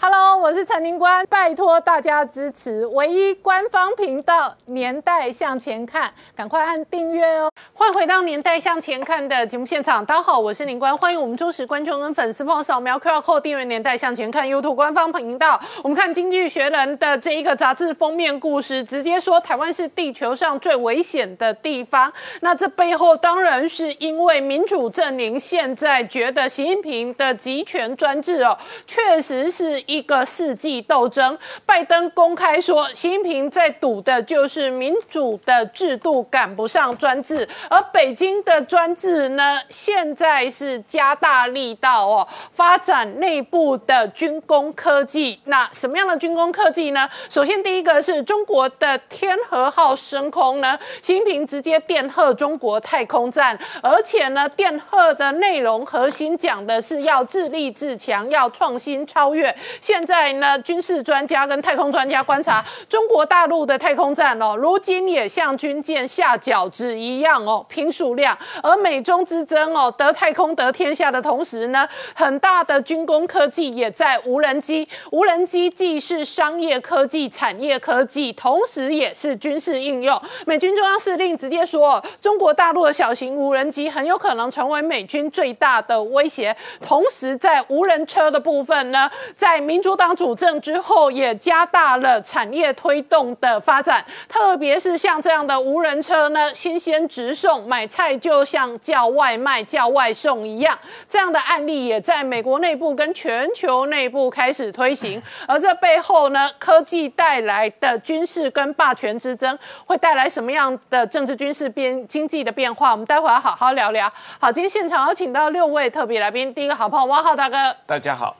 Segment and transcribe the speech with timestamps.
[0.00, 7.50] Hello，我是陈宁官，拜托大家支持唯一官方频道《年代向前看》，赶快按订阅哦！
[7.74, 15.60] 欢迎回到《年代向前看》的节目现场，大家好，我是宁官，欢迎我们忠实观众跟粉丝朋友扫描 QR Code 订阅《年代向前看》YouTube 官方频道。
[15.82, 22.12] 我们看《经济学人》的这一个杂志封面故事，直接说台湾是地球上最危险的地方。
[22.42, 29.82] 那这背后当然是因为民主阵营现在觉得习近平的集权专制哦，确实是。
[29.88, 45.40] 一个世纪斗争，拜登公开说，习近平在赌的就是民主的制度赶不上专制，而北京的专制呢，现在是加大力道哦，发展内部的军工科技。
[45.44, 47.08] 那什么样的军工科技呢？
[47.30, 59.54] 首先，第一个是中国的天河号升空呢，习近平直接电贺中国太空站，而且呢，电贺的内容核心讲的是要自立自强，要创新超越。
[59.80, 68.36] 现在在呢，军事专家跟太空专家观察中国大陆的太空站哦，如今也像军舰下饺子一样哦，拼数量。
[68.60, 74.88] 而美中之争哦，得太空得天下的同时呢，很大的军工科技也在无人机。
[75.12, 80.20] 无人机既是商业科技、产业科技，同时也是军事应用。
[80.44, 86.56] 美军中央司令直接说，中国大陆的小型无人机很有可能成为美军最大的威胁。
[86.84, 100.78] 同时，在无人车的部分呢，在民主党主政之后，也加大了产业推动的发展，特别是像这样的无人车呢，新鲜直送，买菜就像叫外卖、叫外送一样，
[101.08, 105.22] 这样的案例也在美国内部跟全球内部开始推行。
[105.46, 112.90] 而这背后呢，科技带来的军事跟霸权之争，会带来什么样的政治军事变经济的变化？
[112.92, 114.10] 我们待会要好好聊聊。
[114.40, 117.56] 好，今天现场有请到六位特别来宾，第一个好朋友汪浩大哥，
[117.86, 118.36] 大家好。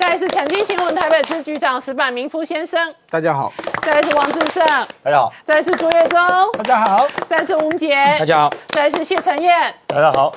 [0.00, 4.66] 再来是曾经新闻台北支局长石板明夫先生，大家好；再来是王志胜，
[5.02, 6.18] 大家好；再来是朱月忠，
[6.56, 10.32] 大家好；再来是吴杰，大家好；再来是谢承彦，大家好。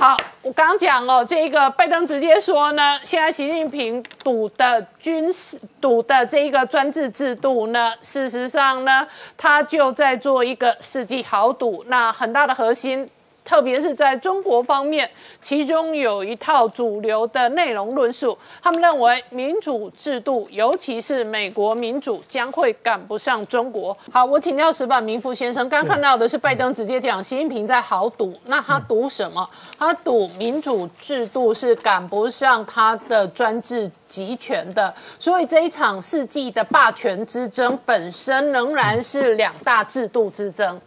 [0.00, 9.06] 好，我刚刚讲哦，这个拜登直接说呢，现在习近平赌的军事赌的这一个专制制度呢，事实上呢，
[9.38, 13.08] 他就在做一个世纪豪赌，那很大的核心。
[13.44, 15.08] 特别是在中国方面，
[15.42, 23.96] 其中有一套主流的内容论述，他们认为民主制度，尤其是美国民主，将会赶不上中国。
[24.10, 29.48] 好，我请教石板明夫先生，刚看到的是拜登直接讲习近平在豪赌，那他赌什么？
[29.78, 40.80] 他赌民主制度是赶不上他的专制集权的，所以这一场世纪的霸权之争本身仍然是两大制度之争。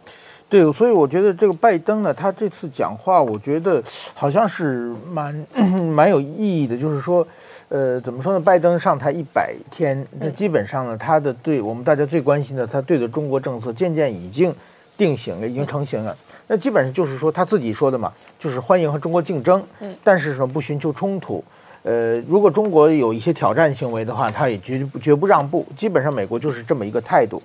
[0.50, 3.82] 对，所以我觉得这个拜登呢，他这次讲话，我觉得
[4.14, 5.46] 好像是蛮
[5.94, 6.74] 蛮有意义的。
[6.74, 7.26] 就是说，
[7.68, 8.40] 呃，怎么说呢？
[8.40, 14.54] 拜登上台一百天，那基本上呢，他的对我们大家最关心的，他对的中国政策渐渐已经
[14.96, 16.16] 定型了，已经成型了。
[16.46, 19.62] 那基本上就是说他自己说的嘛，就是欢迎和中国竞争，
[20.02, 21.44] 但是说不寻求冲突。
[21.82, 25.66] 呃，如果中国有一些挑战行为的话，他也绝绝不让步。
[25.76, 27.42] 基本上美国就是这么一个态度。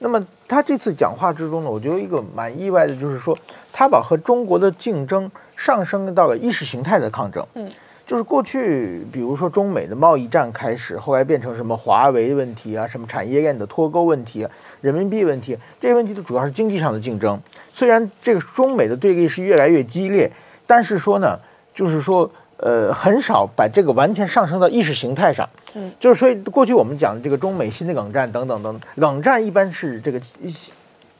[0.00, 3.36] 那么他这次讲话之中呢，我觉得一个蛮意外的，就是说
[3.72, 7.44] 他把和中国的竞争上升到了意识形态的抗争。
[7.54, 7.68] 嗯，
[8.06, 14.46] 就是过去比如说中美的贸易战开始，后来变成什么华为问题啊，什么产业链的脱钩问题、
[14.80, 17.40] 人民币问题，这些问题都主要是经济上的竞争。
[17.72, 20.30] 虽然这个中美的对立是越来越激烈，
[20.66, 21.38] 但是说呢，
[21.74, 22.30] 就是说。
[22.58, 30.52] 呃，很少把这个完全上升到意识形态上，嗯，就是所以过去我们讲的这个中美新的冷战等等等，冷战一般是这个意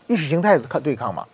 [0.09, 1.25] 意识形态的抗对抗嘛。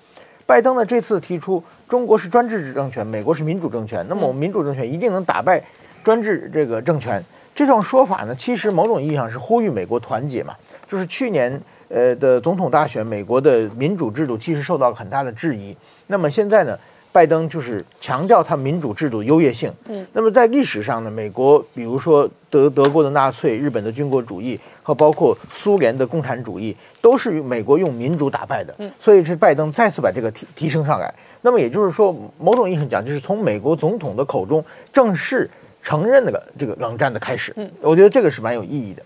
[0.45, 5.63] 拜登呢这次提出中国是专制政权，美国是民主政权，那么我们民主政权一定能打败
[6.05, 10.55] 专制这个政权，这种说法呢，其实某种意义上是呼吁美国团结嘛。
[10.87, 15.75] 就是去年呃的总统大选，美国的民主制度其实受到了很大的质疑，
[16.09, 16.79] 那么现在呢？
[17.15, 19.73] 拜登就是强调他民主制度优越性。
[19.87, 28.75] 嗯，那么在历史上呢，美国比如说德德国的纳粹、日本的军国主义和包括苏联的共产主义，都是美国用民主打败的。
[28.79, 31.15] 嗯，所以是拜登再次把这个提提升上来。
[31.41, 35.49] 那么也就是说，某种意义上讲，就是从美国总统的口中正式
[35.85, 37.53] 承认那个这个冷战的开始。
[37.55, 39.01] 嗯，我觉得这个是蛮有意义的。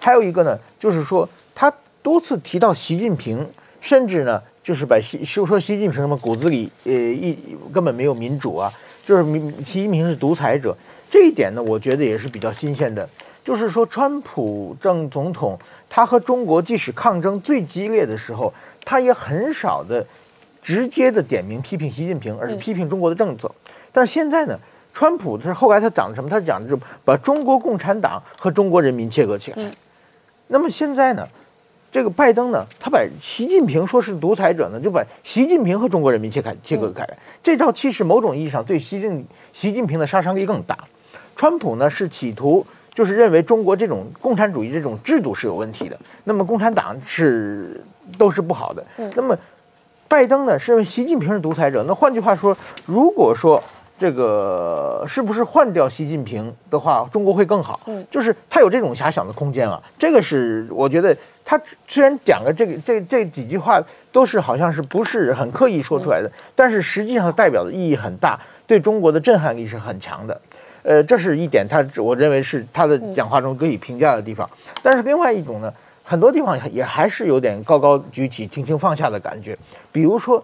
[0.00, 1.72] 还有一个呢，就是说他
[2.02, 3.48] 多次提到习近平，
[3.80, 4.42] 甚至呢。
[4.62, 7.36] 就是把习就说习近平什么骨子里呃一
[7.72, 8.72] 根本没有民主啊，
[9.04, 10.76] 就是民习近平是独裁者，
[11.10, 13.08] 这一点呢，我觉得也是比较新鲜的。
[13.44, 15.58] 就是说，川普正总统
[15.90, 18.54] 他和中国即使抗争最激烈的时候，
[18.84, 20.06] 他也很少的
[20.62, 23.50] 直接的点名批评习近平，而是批评中国的政策。
[23.90, 24.56] 但是现在呢，
[24.94, 26.30] 川普是后来他讲的什么？
[26.30, 29.70] 他讲的就是把中国共产党和中国人民切割起来。
[30.46, 31.26] 那么现在呢，
[31.92, 37.18] 这个拜登呢，他把习近平说是独裁者呢，就把习近平和中国人民切开切割开来。
[37.42, 40.78] 这招其实某种意义上对习近习近平的杀伤力更大。
[41.36, 47.78] 川普呢是企图就是认为中国这种共产主义这种制度是有问题的，那么共产党是
[48.16, 48.82] 都是不好的。
[49.14, 49.36] 那么
[50.08, 51.84] 拜登呢是认为习近平是独裁者。
[51.86, 52.56] 那换句话说，
[52.86, 53.62] 如果说
[53.98, 57.80] 这个是不是换掉习近平的话，中国会更好？
[57.86, 59.82] 嗯，就是他有这种遐想的空间啊。
[59.98, 61.16] 这个是我觉得
[61.52, 63.78] 他虽然讲了这个这这几句话
[64.10, 70.40] 都是好像是不是很刻意说出来的，但是实际上代表的意义很大，对中国的震撼力是很强的。
[70.82, 74.48] 呃，这是一点，他我认为是他的讲话中可以评价的地方。
[74.82, 75.70] 但是另外一种呢，
[76.02, 79.54] 很多地方也还是有点高高举起、轻轻放下的感觉，
[79.92, 80.42] 比如说。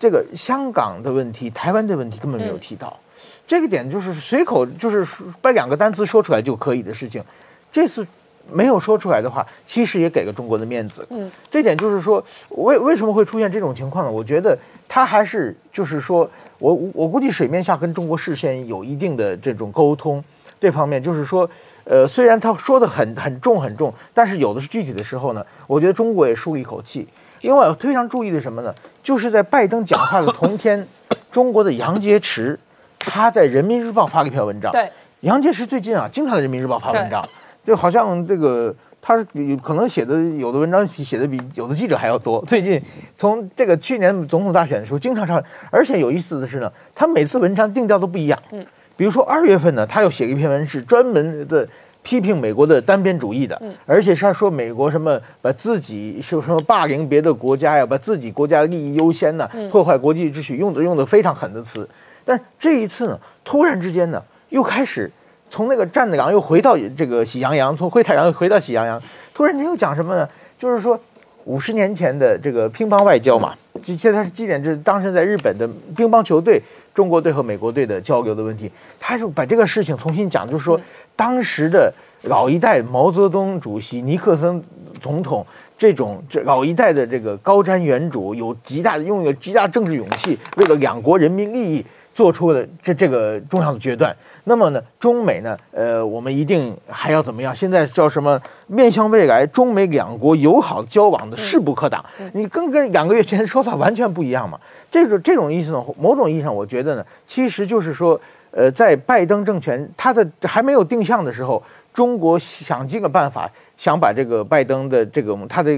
[0.00, 2.98] 这个香港的问题、台湾的问题根本没有提到，
[3.46, 5.06] 这个点就是随口就是
[5.42, 7.22] 把两个单词说出来就可以的事情，
[7.70, 8.06] 这次
[8.52, 11.06] 没有说出来的话，其实也给了中国的面子。
[11.10, 14.10] 嗯，这点就是说，为为什么会出现这种情况呢？
[14.10, 14.58] 我觉得
[14.88, 20.22] 他还是就是说我我估计水面下跟中国事先有一定的这种沟通，
[20.60, 21.48] 这方面就是说，
[21.84, 27.06] 呃，虽然他说的很很重很重，但是有的是具体的时候呢，我觉得中国也舒了一口气。
[27.42, 28.74] 另外，我非常注意的什么呢？
[29.02, 30.86] 就是在拜登讲话的同天，
[31.32, 32.54] 中国的杨洁篪，
[32.98, 34.70] 他在人民日报发了一篇文章。
[34.72, 37.26] 对，杨洁篪最近啊，经常在人民日报发文章，
[37.66, 42.44] 就好像这个他有可能写的有的文章写的比有的记者还要多。
[42.46, 42.80] 最近
[43.16, 48.38] 从这个去年总统大选的时候，经常上，而且有意思的是呢，他每次文章定调都不一样。
[48.52, 48.64] 嗯，
[48.96, 51.68] 比如说二月份呢，他又写一篇文是专门的。
[52.02, 61.86] 批评美国的单边主义的，而且他说美国什么把自己说什么霸凌别的国家呀，把自己国家的利益优先呢，破坏国际秩序，用的用的非常狠的词。
[62.24, 65.12] 但这一次呢，突然之间呢，又开始
[65.50, 69.02] 从那个站岗又回到这个喜羊羊，从灰太狼又回到喜羊羊，
[69.34, 70.26] 突然间又讲什么呢？
[70.58, 70.98] 就是说
[71.44, 76.62] 五十年前的这个乒乓外交嘛，现在是基点，就是当时在日本的乒乓球队，
[76.94, 80.80] 中国队和美国队的交流的问题，他就把这个事情重新讲，就是说。
[81.16, 81.92] 当时的
[82.22, 84.62] 老一代，毛泽东主席、尼克森
[85.02, 85.46] 总统
[85.76, 91.84] 这种这老一代的这个高瞻远瞩，有极大的拥有极大政治勇气，为了两国人民利益
[92.20, 94.14] 做出了这这个重要的决断。
[94.44, 97.56] 那么呢，中美呢，呃，我们一定还要怎么样？
[97.56, 98.38] 现在叫什么？
[98.66, 102.04] 面向未来，中美两国友好交往的势不可挡。
[102.34, 104.60] 你跟跟两个月前说法完全不一样嘛？
[104.90, 108.20] 这种这种意思呢，某种意义上，我觉得呢，其实就是说。
[108.52, 111.62] 呃，在拜登政权他的还没有定向的时候，
[111.94, 115.70] 中国想尽个办法，想把这个拜登的这个他的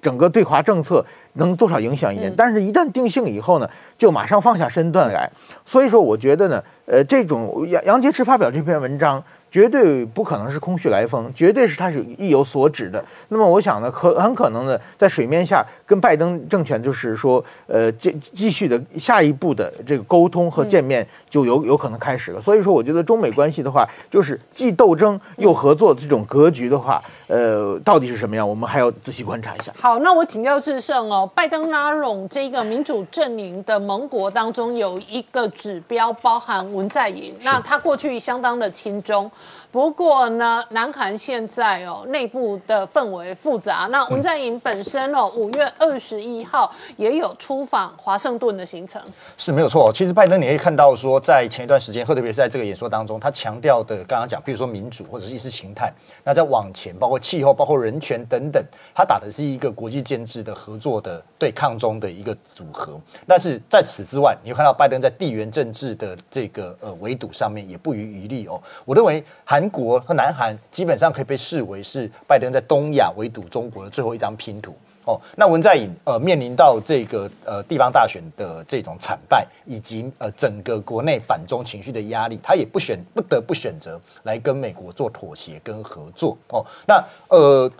[0.00, 1.04] 整个对华政策
[1.34, 2.32] 能多少影响一点。
[2.36, 5.30] 但是，一旦定性以后呢，就马上放下身段来。
[5.64, 9.22] 所以说，我觉得呢，呃，这种杨杨洁篪发表这篇文章。
[9.54, 13.04] 绝对不可能是空穴来风，绝对是他是意有所指的。
[13.28, 22.42] 那么我想呢，可很可能呢，在水面下跟拜登政权就是说，呃，继继续的下一步的这个沟通和见面就有有可能开始了。
[22.42, 29.72] 所以说，我觉得中美关系的话，就是既斗争又合作的这种格局的话，呃，到底是什么样，我们还要仔细观察一下。
[29.78, 39.30] 好，那我请教智胜哦，拜登拉拢这个民主阵营的盟国当中有一个指标包含文在寅，那他过去相当的亲中。
[39.74, 43.88] 不过呢，南韩现在哦内部的氛围复杂。
[43.90, 49.02] 那文在寅本身哦，五月二十一号也有出访华盛顿的行程，
[49.36, 49.90] 是没有错。
[49.92, 62.96] 其实拜登你可以看到说，在前一段时间，特别是在这个演说当中，他强调的刚刚讲，比如说民主或者是意识形态，那在往前，包括气候、包括人权等等，他打的是一个国际建制的合作的对抗中的一个组合。
[63.26, 68.62] 但是在此之外，你会看到拜登在地缘政治的这个呃围堵上面也不遗余力哦。
[68.84, 69.63] 我认为韩。
[69.64, 75.18] 韩国和南韩基本上可以被视为是拜登在东亚围堵中国的最后一张拼图哦。
[75.36, 86.62] 那文在寅呃面临到这个呃地方大选的这种惨败，以及呃整个国内反中情绪的压力，他也不选不得不选择来跟美国做妥协跟合作哦。
[86.86, 87.70] 那呃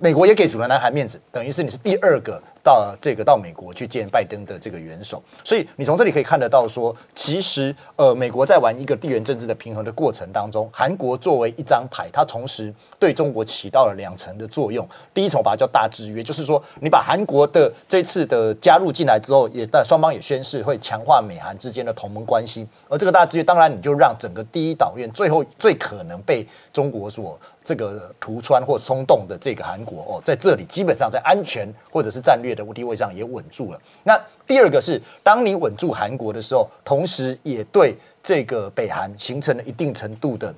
[0.00, 2.42] 美国也给主人南韩面子，等于是你是第二个。
[2.66, 14.84] 到这个到美国去见拜登的这个元首，所以你从这里可以看得到，说其实呃，美国在玩一个地缘政治的平衡的过程当中，韩国作为一张牌，它同时对中国起到了两层的作用。
[15.14, 22.66] 第一层把它叫大制约，就是说你把韩国的这次的加入进来之后，也但双方也宣誓会强化美韩之间的同盟关系。
[22.88, 32.54] 而这个大制约，当然你就让整个第一岛链最后最可能被中国所这个图穿或冲动的这个韩国哦，在这里基本上在安全或者是战略。
[32.54, 33.80] 的地位上也稳住了。
[34.04, 40.54] 那第二个是，当你稳住韩国的时候，同时也对这个北韩形成了一定程度的。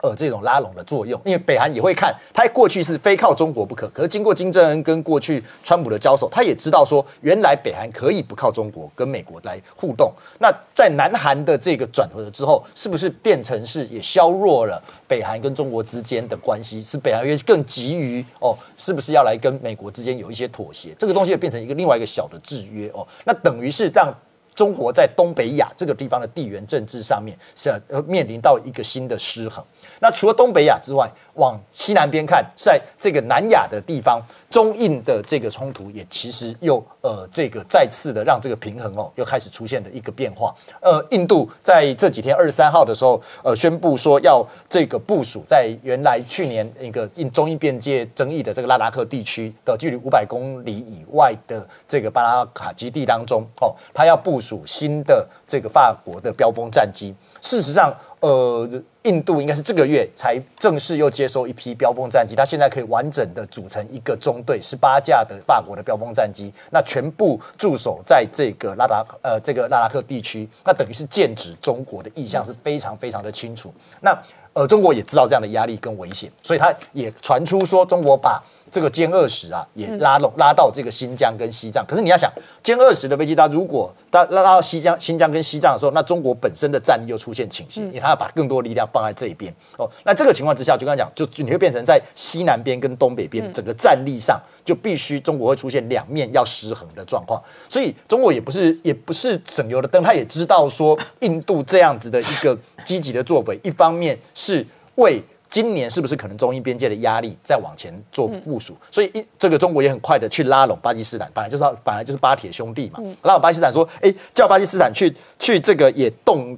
[0.00, 10.12] 呃，这种拉拢的作用，因为北韩也会看，他过去是非靠中国不可，可是经过金正恩跟过去川普的交手，他也知道说，原来北韩可以不靠中国跟美国来互动。
[10.38, 16.80] 那在南韩的这个转折之后，是不是变成是也削弱了北韩跟中国之间的关系？
[16.80, 20.94] 是北韩越更急于哦，是不是要来跟美国之间有一些妥协？
[20.96, 24.14] 这个东西变成一个另外一个小的制约哦，那等于是让。
[24.58, 29.64] 中国在东北亚这个地方的地缘政治上面是呃面临到一个新的失衡。
[30.00, 40.52] 那除了东北亚之外，往西南边看，在这个南亚的地方，中印的这个冲突也其实又呃这个再次的让这个平衡哦又开始出现了一个变化。
[40.80, 54.47] 呃，印度在这几天二十三号的时候，呃宣布说要这个部署在原来去年一个印中印边界争议的这个拉达克地区的距离五百公里以外的这个巴拉卡基地当中哦，他要部署。
[54.48, 58.66] 属新的这个法国的标风战机，事实上，呃，
[59.02, 73.70] 印度应该是这个月才正式又接收一批标风战机，它现在可以完整的组成一个中队，十八架的法国的标风战机，那全部驻守在这个拉达呃这个拉达克地区，那等于是剑指中国的意向是非常非常的清楚。
[74.00, 74.16] 那
[74.54, 78.42] 呃，中国也知道这样的压力跟危险，所以他也传出说中国把。
[78.70, 81.84] 这个歼二十啊，也拉拢拉到这个新疆跟西藏。
[81.86, 82.30] 可是你要想，
[82.62, 89.88] 歼二十的飞机，它如果它拉到新疆、新疆跟西藏的时候，那中国本身的战力又出现倾斜，因为它要把更多力量放在这一边哦。
[90.04, 97.42] 那这个情况之下，就刚才讲，就你会变成在西南边跟东北边整个战力上，就必须中国会出现两面要失衡的状况。
[97.68, 105.22] 所以中国也不是也不是省油的灯，他也知道说印度这样子的一个积极的作为，一方面是为。
[105.50, 108.74] 今年是不是可能中印边界的压力再往前做部署？
[108.90, 116.56] 所以一这个中国也很快的去拉拢巴基斯坦，本来就是本来就是巴铁兄弟嘛，拉拢巴基斯坦说，哎，叫巴基斯坦去去这个也动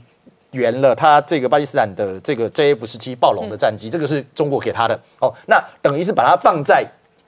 [0.52, 6.86] 员了他这个巴基斯坦的这个 JF 十七暴龙的战机，这个是中国给他的哦，那等于是把它放在。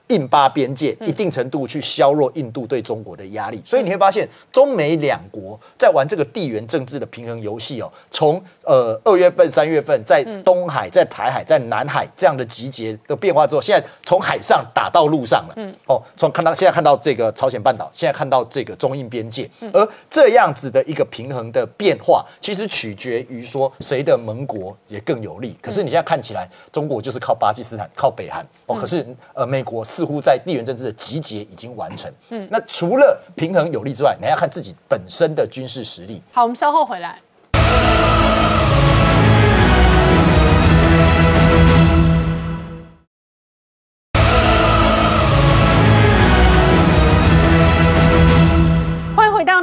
[0.09, 7.91] 印巴边界一定程度去削弱印度对中国的压力，所以你会发现中美两国在玩这个地缘政治的平衡游戏哦。
[8.11, 15.53] 从呃二月份、三月份在东海、在台海、在南海这样的集结的变化之后，现在从海上打到陆上了。
[15.55, 25.55] 嗯，哦，从看到现在看到这个朝鲜半岛，现在看到这个中印边界，而这样子的一个平衡的变化，其实取决于说谁的盟国也更有利。
[25.61, 32.11] 可是你现在看起来，中国就是靠巴基斯坦、靠北韩哦，可是呃美国似乎在地缘政治的集结已经完成。
[32.29, 36.21] 嗯，那除了平衡有利之外，你要看自己本身的军事实力。
[36.31, 37.19] 好，我们稍后回来。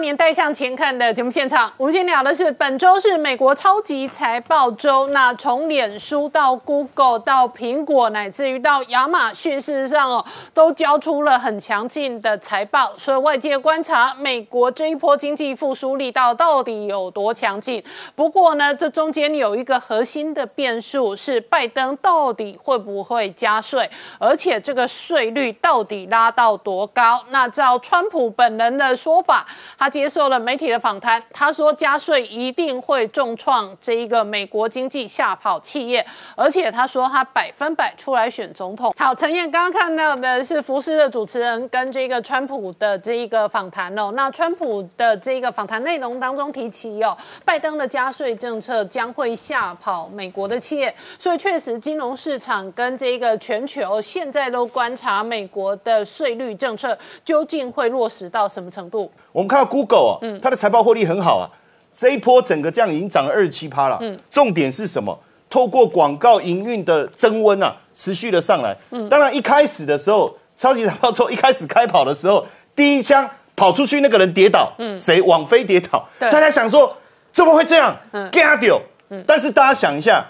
[0.01, 5.09] 年代向前看的节目现场，我们先聊的是本周是美国超级财报周。
[5.09, 12.95] 那从脸书到 Google 到苹果，乃至于到亚马逊，事实上哦，都交出了很强劲的财报。
[12.97, 17.85] 所以外界观察美国这一波经济复苏力道到底有多强劲。
[18.17, 27.23] 不过呢，这中间有一个核心的变数是拜登到底会不会加税，而且这个税率到底拉到多高？
[27.29, 29.47] 那照川普本人的说法，
[29.79, 29.90] 他。
[29.91, 36.07] 接受了媒体的访谈，他说加税一定会重创这一个美国经济，吓跑企业，
[36.37, 38.95] 而且他说他百分百出来选总统。
[38.97, 44.13] 好，陈燕刚刚看到的是福斯的主持人跟这个川普的这一个访谈哦。
[44.15, 59.11] 那川普的这个访谈内容当中提起哦，拜登的加税政策将会吓跑美国的企业，所以确实金融市场跟这个全球现在都观察美国的税率政策究竟会落实到什么程度。
[59.33, 61.49] 我们看到 Google 啊，它的财报获利很好啊，
[61.97, 63.99] 这一波整个这样已经涨了二十七趴了。
[64.01, 65.19] 嗯，重点是什么？
[65.49, 68.77] 透过广告营运的增温啊，持续的上来。
[68.91, 72.47] 嗯，当然一开始的时候，超级财报周 一开始开跑的时候，
[72.77, 75.21] 第一枪跑出去那个人跌倒，嗯，谁？
[75.23, 76.09] 网飞跌倒。
[76.19, 76.97] 大家想说
[77.33, 77.97] 怎么会这样？
[78.13, 78.81] 嗯，吓掉。
[79.09, 80.25] 嗯，但是大家想一下，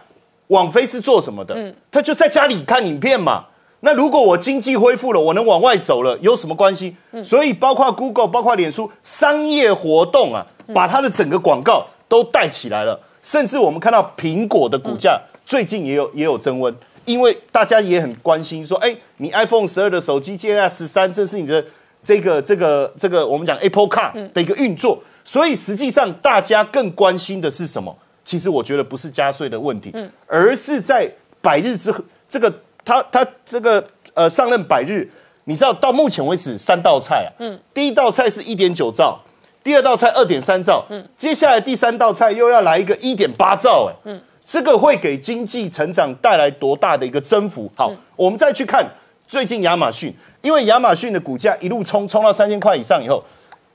[0.46, 1.54] 网飞是做什么的？
[1.54, 3.44] 嗯，他就在家里看影片嘛。
[3.82, 6.94] 那如果我经济恢复了，我能往外走了，有什么关系？
[7.24, 13.00] 所以包括 Google、包括脸书商业活动啊，把它的整个广告都带起来了。
[13.22, 16.74] 甚至我们看到苹果的股价最近也有也有增温，
[17.06, 21.64] 因为大家也很关心说，哎，你 iPhone 十二的手机接下十三，这是你的
[22.02, 25.02] 这个这个这个我们讲 Apple Car 的一个运作。
[25.24, 27.96] 所以实际上大家更关心的是什么？
[28.24, 29.90] 其实我觉得不是加税的问题，
[30.26, 31.10] 而是在
[31.40, 31.90] 百日之
[32.28, 32.52] 这个。
[32.84, 33.84] 他他这个
[34.14, 35.08] 呃上任百日，
[35.44, 39.20] 你知道到目前为止三道菜啊，嗯，第一道菜是一点九兆，
[39.62, 47.70] 第二道菜二点三兆，嗯，接下来第三道菜又要来一个一点八兆，哎，嗯，这个会给经济成长带来多大的一个增幅？
[47.76, 48.84] 好，我们再去看
[49.26, 53.22] 最近亚马逊，因为亚马逊的股价一路冲冲到三千块以上以后，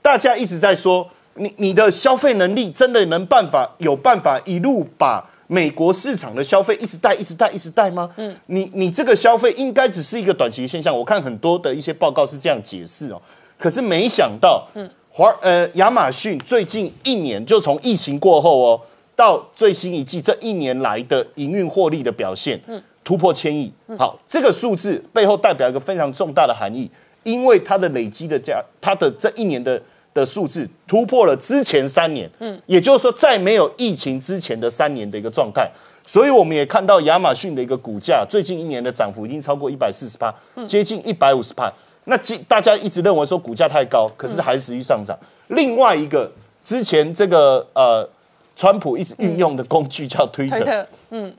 [0.02, 5.24] 大家一直在说，你你的消费能力真的能办法有办法一路把。
[5.48, 8.10] 美国市场的消费一直带、一直带、一直带吗？
[8.16, 10.96] 嗯，你你这个消费应该只是一个短期现象。
[10.96, 13.22] 我看很多的一些报告是这样解释哦。
[13.58, 18.80] 可是没想到，嗯，华呃亚马逊最近一年就从疫情过后哦，
[19.14, 23.72] 到最新一季这一年来的营运获利的表现，嗯，突破千亿。
[23.98, 26.90] 好，这个数字背后代表一个非常重大的含义，
[27.22, 29.80] 因为它的累积的价，它的这一年的。
[30.16, 35.70] 的数字突破了之前三年，嗯，也就是说，在没有疫情之前的三年的一个状态，
[36.06, 40.34] 所以我们也看到亚马逊的一个股价最近一年的涨幅已经超过一百四十八，
[40.66, 41.70] 接近一百五十帕。
[42.04, 42.16] 那
[42.48, 45.14] 大家一直认为说股价太高，可是还是持续上涨。
[45.48, 46.32] 另外一个
[46.64, 48.08] 之前这个呃，
[48.56, 51.30] 川普一直运用的工具叫推特，嗯。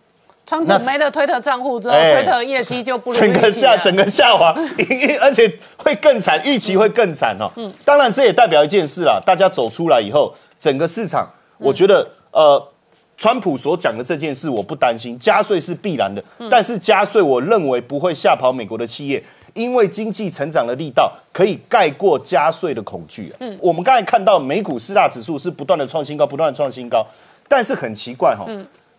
[0.48, 4.56] 川普没了推特账户之后，推特业绩就不整个下 整个下滑，
[5.22, 7.52] 而且会更惨，预期会更惨哦。
[7.58, 12.66] 嗯，当然这也代表一件事啦，大家走出来以后，整个市场，我觉得呃，
[13.18, 19.22] 川普所讲的这件事我不担心，加税是必然的，但是加税我认为不会吓跑美国的企业，
[19.54, 23.34] 因为经济成长的力道可以盖过加税的恐惧。
[23.40, 27.06] 嗯，我们刚才看到美股四大指数是不断的创新高，不断的创新高，
[27.50, 28.46] 但是很奇怪哈。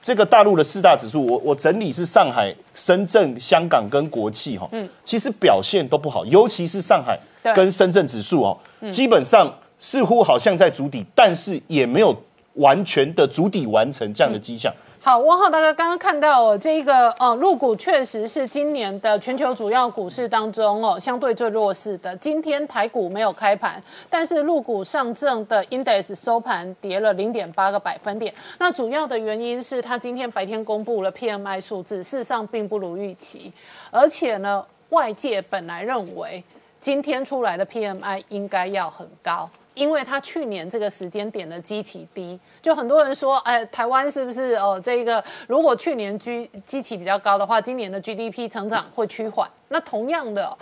[0.00, 7.18] 这个大陆的四大指数，我我整理是上海、深圳、香港跟国企哈，嗯，其实表现都不好，尤其是上海
[7.54, 8.58] 跟深圳指数哦，
[8.90, 12.16] 基本上似乎好像在筑底，但是也没有
[12.58, 14.72] 完全的足底完成这样的迹象。
[15.00, 22.14] 好，汪浩大哥刚刚看到哦，这个呃，入股确实是今年的全球主要股市当中哦，相对最弱势的。
[22.16, 28.34] 今天台股没有开盘，但是入股上证的 index 收盘跌了零点八个百分点。
[28.58, 33.52] 那主要的原因是它今天白天公布了 PMI 数字，事实上并不如预期，
[33.92, 36.42] 而且呢，外界本来认为
[36.80, 39.48] 今天出来的 PMI 应该要很高。
[39.78, 44.80] 因为它去年这个时间点的基期低，就很多人说，哎，台湾是不是哦？
[44.84, 49.48] 这个如果去年基基期比较高的话，今年的 GDP 成长会趋缓。
[49.68, 50.56] 那同样的，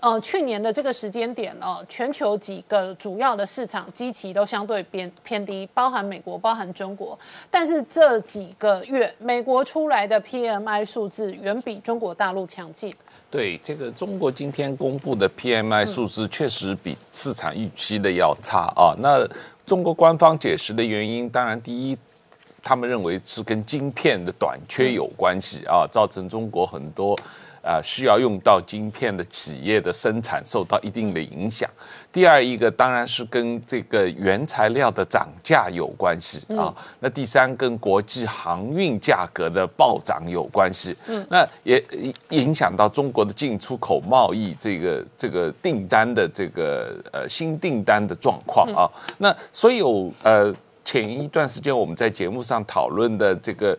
[0.00, 7.18] 呃，去年的这个时间点哦，全球几个主要的市场基期都相对偏偏低，包含美国，包含中国。
[7.50, 12.94] 但是这几个月，美国出来的 PMI 数字远比中国大陆强劲。
[13.30, 18.92] 对这个中国今天公布的 PMI 数字，确实比市场预期的要差啊。
[18.98, 19.24] 那
[19.64, 21.96] 中国官方解释的原因，当然第一，
[22.60, 27.16] 他们认为是跟晶片的短缺有关系啊，造成中国很多。
[27.62, 31.68] 啊，需要用到晶片的企业的生产受到一定的影响。
[32.12, 36.74] 第二一个当然是跟这个原材料的涨价有关系啊。
[36.98, 40.96] 那第三跟国际航运价格的暴涨有关系。
[41.06, 41.82] 嗯，那也
[42.30, 48.90] 影响到中国的进出口贸易这个这个订单的这个呃新订单的状况啊。
[49.18, 50.52] 那所以有呃
[50.84, 53.78] 前一段时间我们在节目上讨论的这个。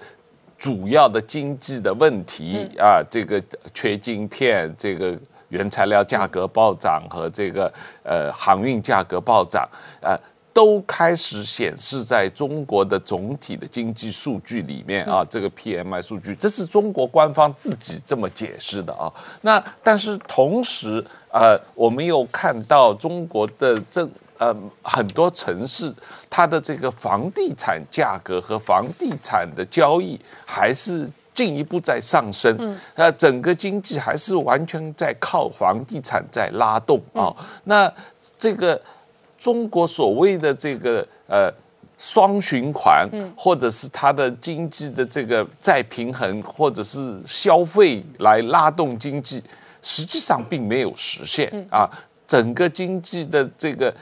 [0.61, 3.41] 主要的经济的问题啊，这个
[3.73, 5.17] 缺晶片，这个
[5.49, 9.67] 原材料价格暴涨和这个呃航运价格暴涨，
[10.01, 10.15] 呃，
[10.53, 15.25] 都开始显示在中国的总体的经济数据里面啊。
[15.27, 19.11] 这个 PMI 数据，这是中国官方自己这么解释的啊。
[19.41, 24.07] 那但是同时，呃，我们又看到中国的这。
[24.41, 25.93] 呃，很多城市
[26.27, 37.31] 它的这个房地产价格和房地产的交易还是进一步在上升，嗯，呃，整个经济还是完全在靠房地产在拉动啊。
[37.65, 37.91] 那
[38.39, 38.81] 这个
[39.37, 41.53] 中国所谓的这个呃
[41.99, 49.43] 双循环，或者是它的经济的这个再平衡，或者是消费来拉动经济，
[49.83, 51.87] 实际上并没有实现啊。
[52.27, 53.93] 整个经济的这个。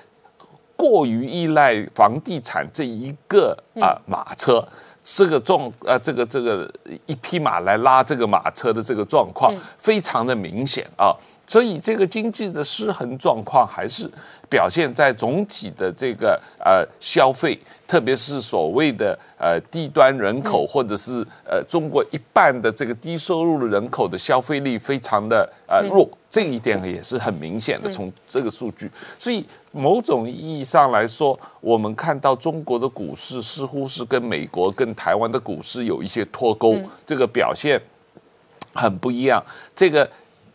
[0.80, 4.66] 过于依赖房地产这一个啊马车，
[5.04, 6.72] 这个状啊这个这个
[7.06, 11.14] 一匹马来拉这个马车的这个状况非常的明显啊，
[11.50, 14.08] 所以这个经济的失衡状况还是
[14.48, 26.08] 表现在总体的这个呃消费，特别是所谓的呃低端人口或者是呃中国一半的这个低收入的人口的消费力非常的呃弱。
[26.30, 37.82] 这一点也是很明显的，从这个数据，所以某种意义上来说，我们看到中国的股市似乎是跟美国、跟台湾的股市有一些脱钩，这个表现
[38.76, 39.44] 很不一样。
[39.76, 40.08] 这个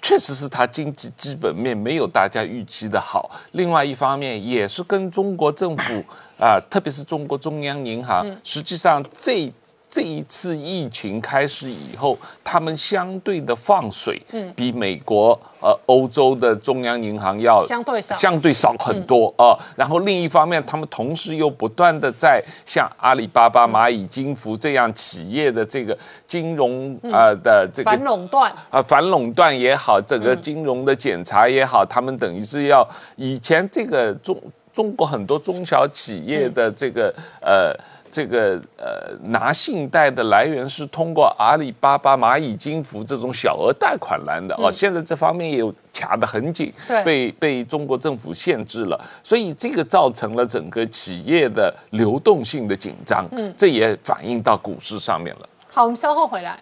[0.04, 3.30] 确实是它经济基本面没有大家预期的好。
[3.52, 6.04] 另外一方面，也是跟中国政府
[6.38, 9.50] 啊，特别是中国中央银行，实际上这。
[9.94, 19.54] 这一次疫情开始以后，他们相对的放水，嗯，比美国、呃欧洲的中央银行要相对少，相对少很多啊。
[19.76, 28.52] 然后另一方面，他们同时又不断的在像阿里巴巴、蚂蚁金服这样企业的这个金融啊的这个反垄断。
[28.70, 34.37] 啊反垄断也好，整个金融的检查也好，他们等于是要以前这个中
[34.72, 37.72] 中国很多中小企业的这个呃。
[38.14, 44.70] 这个呃，拿信贷的来源是通过阿里巴巴、蚂蚁金服这种小额贷款来的哦。
[44.70, 46.72] 现在这方面也有卡得很紧，
[47.05, 53.27] 被被中国政府限制了，所以这个造成了整个企业的流动性的紧张。
[53.33, 55.48] 嗯，这也反映到股市上面了。
[55.72, 56.57] 好，我们稍后回来。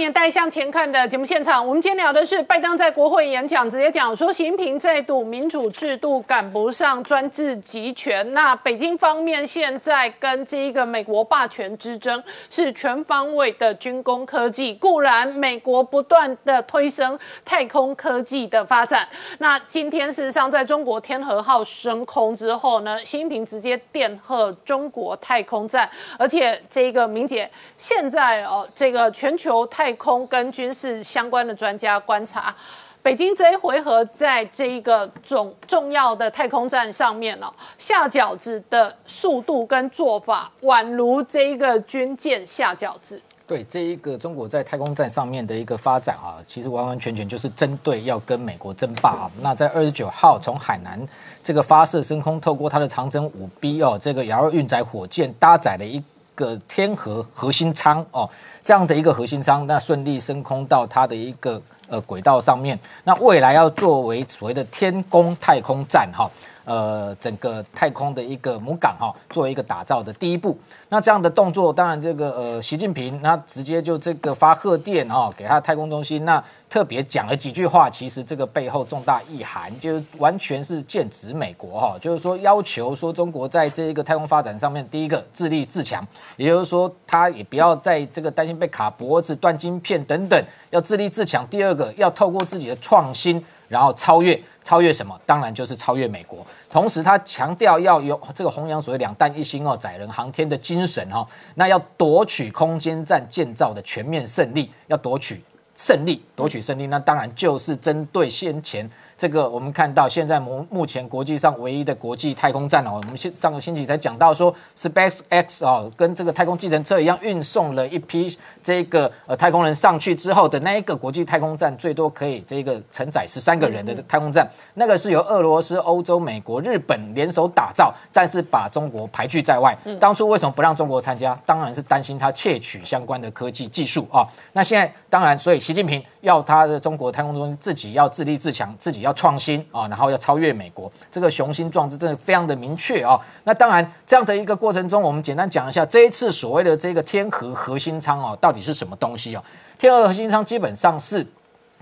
[0.00, 8.32] 年代向前看的节目现场，我们今天聊的是拜登在国会演讲，直接讲说习近平再度民主制度赶不上专制集权。
[8.32, 19.06] 那北京方面现在跟这一个美国霸权之争是全方位的军工科技，固然美国不断的推升太空科技的发展。
[19.36, 25.86] 那今天事实上在中国天河号升空之后呢，习近平直接电贺中国太空站，
[26.18, 32.54] 而且这个明姐现在哦，这个全球太太空跟军事相关的专家观察，
[33.02, 43.20] 北京这一回合在这一个重重要的太空站上面哦，下饺子的速度跟做法，宛如这一个军舰下饺子。
[43.48, 49.30] 对这一个中国在太空站上面的一个发展啊，其实完完全全就是针对要跟美国争霸啊。
[49.42, 51.04] 那在二十九号从海南
[51.42, 56.00] 这个发射升空，透过它的长征五 B 哦，这个遥二运载火箭搭载了一
[56.40, 58.28] 个天河核心舱哦。
[58.62, 66.30] 这样的一个核心舱，那顺利升空到它的一个呃轨道上面，那未来要作为所谓的天宫太空站哈。
[66.64, 70.56] 呃，整个太空的一个母港哈，作为一个打造的第一步。
[70.88, 77.88] 那这样的动作，当然这个呃，习近平那直接就这个发贺电哈，给他太空中心，那特别讲了几句话。
[77.88, 91.46] 其实这个背后重大意涵，就是完全是剑指美国哈，就是说要求说中国在这一个太空发展上面，第一个自立自强，也就是说他也不要在这个担心被卡脖子、断晶片等等，要自立自强。
[91.48, 93.44] 第二个要透过自己的创新。
[93.70, 95.18] 然后超越超越什么？
[95.24, 96.44] 当然就是超越美国。
[96.68, 101.24] 同时，他强调要有这个弘扬所谓两弹一星二，载人航天的精神哈。
[101.54, 105.40] 那要夺取空间站建造的全面胜利，要夺取
[105.76, 106.88] 胜利，夺取胜利。
[106.88, 108.90] 那当然就是针对先前。
[109.20, 129.76] 这个我们看到，现在目目前国际上唯一的国际太空站哦，我们上上个星期才讲到说，Space X 哦，跟这个太空计程车一样，运送了一批这个呃太空人上去之后的那一个国际太空站，最多可以这个承载十三个人的太空站，那个是由俄罗斯、欧洲、美国、日本联手打造，但是把中国排拒在外。
[130.00, 131.38] 当初为什么不让中国参加？
[131.44, 134.24] 当然是担心他窃取相关的科技技术啊。
[134.54, 139.09] 那现在当然，所以习近平要他的中国太空中心自己要自立自强，自己要。
[139.12, 143.20] 创新啊，然后要超越美国，这个雄心壮志真的非常的明确啊。
[143.44, 149.44] 那当然，这样的一个过程中，我们简单讲一下这一次所谓的这个天河核心舱哦，到底是什么东西哦？
[149.78, 151.22] 天河核心舱基本上是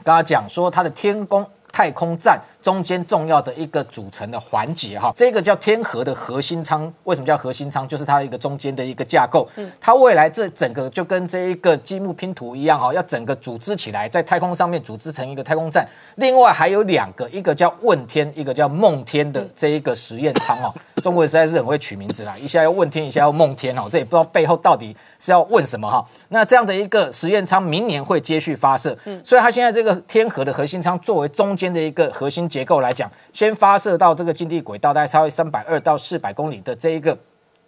[0.05, 2.41] 刚刚讲说它的天宫太空站。
[2.61, 6.93] 中间重要的一个组成的环节哈，这个叫天河的核心舱。
[7.05, 7.87] 为什么叫核心舱？
[7.87, 9.49] 就是它一个中间的一个架构。
[9.57, 15.87] 嗯，它未来这整个就跟这一个积木拼图一样哈，要整个组织起来，在太空上面组织成一个太空站。
[16.17, 20.75] 另外还有两个，一个叫问天，一个叫梦天的这一个实验舱哦。
[21.03, 26.05] 中国人实在是很会取名字啦，一下要问天，一下要梦天哦，这也不知道背后到底是要问什么哈。
[26.31, 28.99] 那这样的一个实验舱，明年会接续发射。
[29.05, 32.48] 嗯，所以它现在这个天河的核心舱作为中间的一个核心。
[32.49, 37.17] 结构来讲，先发射到这个近地轨道，大概超过三百二到四百公里的这一个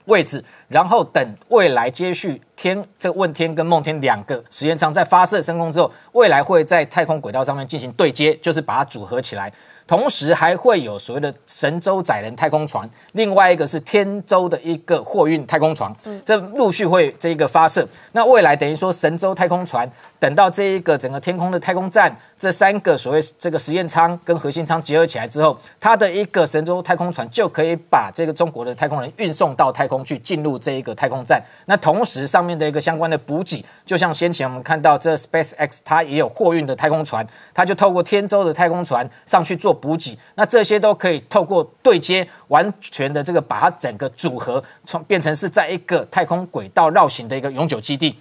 [0.07, 9.53] 位置，然后等未来接续天这个问天跟梦天两个实验舱在发射升空之后，未来会在太空轨道上面进行对接，就是把它组合起来。
[9.87, 15.93] 同时还会有所谓的神舟载人太空船，另外一个是天舟的一个货运太空船，
[16.25, 17.85] 这陆续会这一个发射。
[18.13, 31.43] 那未来等于说神舟太空船，等到这一个整个天空的太空站，这三个所谓这个实验舱跟核心舱结合起来之后，它的一个神舟太空船就可以把这个中国的太空人运送到太空去，进入这一个太空站。
[31.65, 39.75] 那同时上面的一个相关的补给，就像先前我们看到这 Space X 它也有货运的太空船，它就透过天舟的太空船上去做。
[39.81, 48.15] 补给，那这些都可以透过对接，完全的这个把它整个组合从变成是在一个太空轨道绕行的一个永久基地。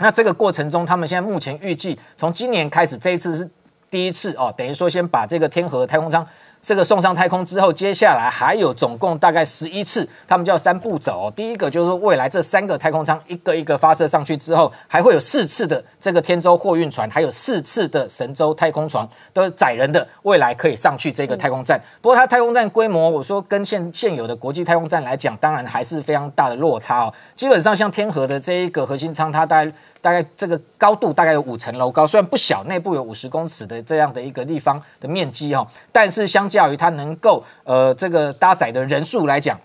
[0.00, 3.48] 那这个过程中，他们现在目前预计从今年开始，这一次是
[3.88, 6.26] 第一次哦，等于说先把这个天河太空舱。
[6.62, 11.32] 这个送上太空之后，接下来还有总共大概十一次，他们叫三步走。
[11.34, 21.80] 第一个就是说，未来这三个太空舱一个一个发射上去之后，还会有四次的这个天舟货运船，还有四次的神舟太空船，都是载人的，未来可以上去这个太空站。
[22.02, 27.14] 不过它太空站规模，我说跟现现有的国际太空站来讲，当然还是非常大的落差哦。
[27.34, 29.72] 基本上像天河的这一个核心舱，它大概。
[30.00, 39.58] 大概这个高度大概有五层楼高，虽然不小，内部有五十公尺的这样的一个立方的面积哈，但是相较于它能够呃这个搭载的人数来讲。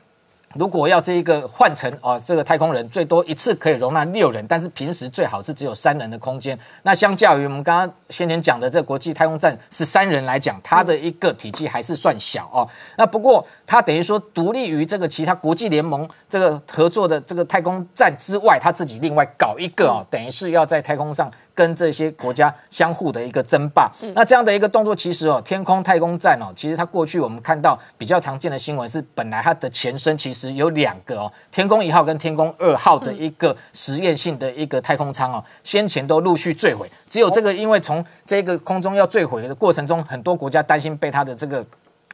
[0.58, 6.58] 如果要这一个换成啊，这个太空人最多一次可以容纳六人，但是平时最好是只有三人的空间。
[6.84, 12.66] 那相较于我们刚刚先前讲的这国际太空站是三人来讲，它的一个体积还是算小哦。
[12.98, 21.32] 那不过它等于说独立于这个其他国际联盟这个合作的这个太空站之外，他自己另外搞一个哦，等于是要在太空上。
[21.56, 41.66] 跟这些国家相互的一个争霸，那这样的一个动作，其实哦，天空太空站哦，其实它过去我们看到比较常见的新闻是，本来它的前身其实有两个哦，天宫一号跟天宫二号的一个实验性的一个太空舱哦，先前都陆续坠毁，只有这个因为从这个空中要坠毁的过程中，很多国家担心被它的这个。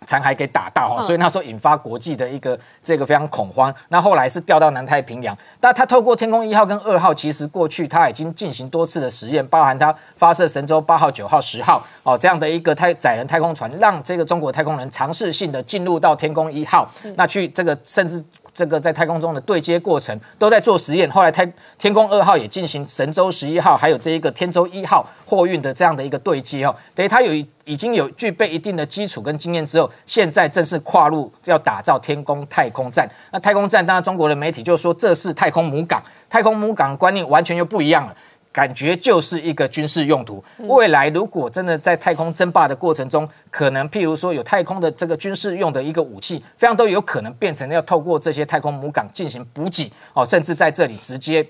[0.07, 3.73] 残骸给打到哈，所以那时候引发国际的一个这个非常恐慌。
[3.89, 18.23] 那后来是调到南太平洋，但他透过天宫一号跟二号，其实过去他已经进行多次的实验，包含他发射神舟八号、九号、十号哦这样的一个太载人太空船，让这个中国太空人尝试性的进入到天宫一号，那去这个甚至。
[18.53, 21.45] 这个在太空中的对接过程都在做实验，后来太
[21.77, 27.33] 天宫二号也进行神舟十一号，还有这一个天舟一号货运的这样的一个对接哦，等于它有
[27.63, 33.09] 已经有具备一定的基础跟经验之后，现在正式跨入要打造天宫太空站。
[33.31, 38.15] 那太空站，当然中国的媒体就说这是太空母港，太空母港观念完全又不一样了。
[38.51, 40.43] 感觉就是一个军事用途。
[40.59, 51.47] 未来如果真的在太空争霸的过程中，可能譬如说有太空的这个军事用的一个武器，非常都有可能变成要透过这些太空母港进行补给哦，甚至在这里直接。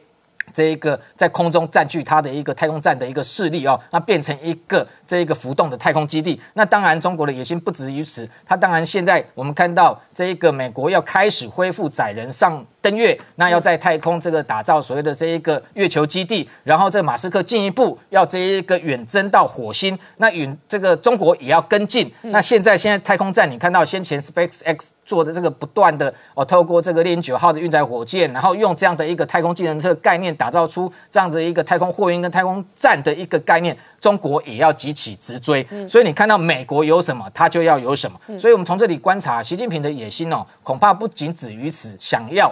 [0.53, 6.41] 这一个在空中占据它的一个太空站的一个势力哦，那变成一个这一个浮动的太空基地。
[6.55, 8.27] 那当然，中国的野心不止于此。
[8.45, 16.49] 它当然现在我们看到这一个美国要开始恢复载人上登月，那要在太空这个打造所谓的这一个月球基地。
[16.63, 22.11] 然后这马斯克进一步要这一个远征到火星，那远这个中国也要跟进。
[22.23, 24.89] 那现在现在太空站，你看到先前 Space X。
[25.03, 35.67] 做的这个不断的哦，透过这个猎鹰九号的运载火箭，然后用这样的一个太空技能车概念，打造出这样的一个太空货运跟太空站的一个概念，中国也要急起直追。
[35.85, 38.17] 所以你看到美国有什么，它就要有什么。
[38.39, 42.49] 所以我们从这里观察，习近平的野心哦，恐怕不仅止于此，想要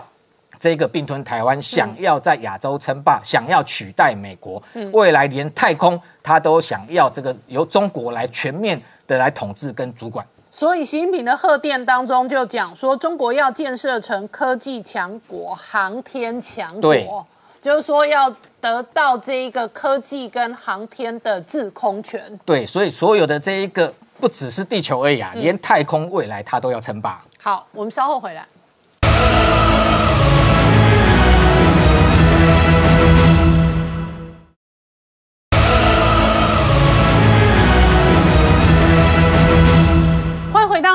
[0.60, 10.26] 这个并吞台湾，想要在亚洲称霸，想要取代美国，未来连太空他都想要这个由中国来全面的来统治跟主管。
[10.52, 17.26] 所以习近平的贺电当中就讲说，中国要建设成科技强国、航天强国，
[17.62, 22.38] 就是说要得到这一个科技跟航天的制空权。
[22.44, 27.24] 对，所以所有的这一个不只是地球而已啊，连太空未来它都要称霸。
[27.38, 28.46] 好，我们稍后回来。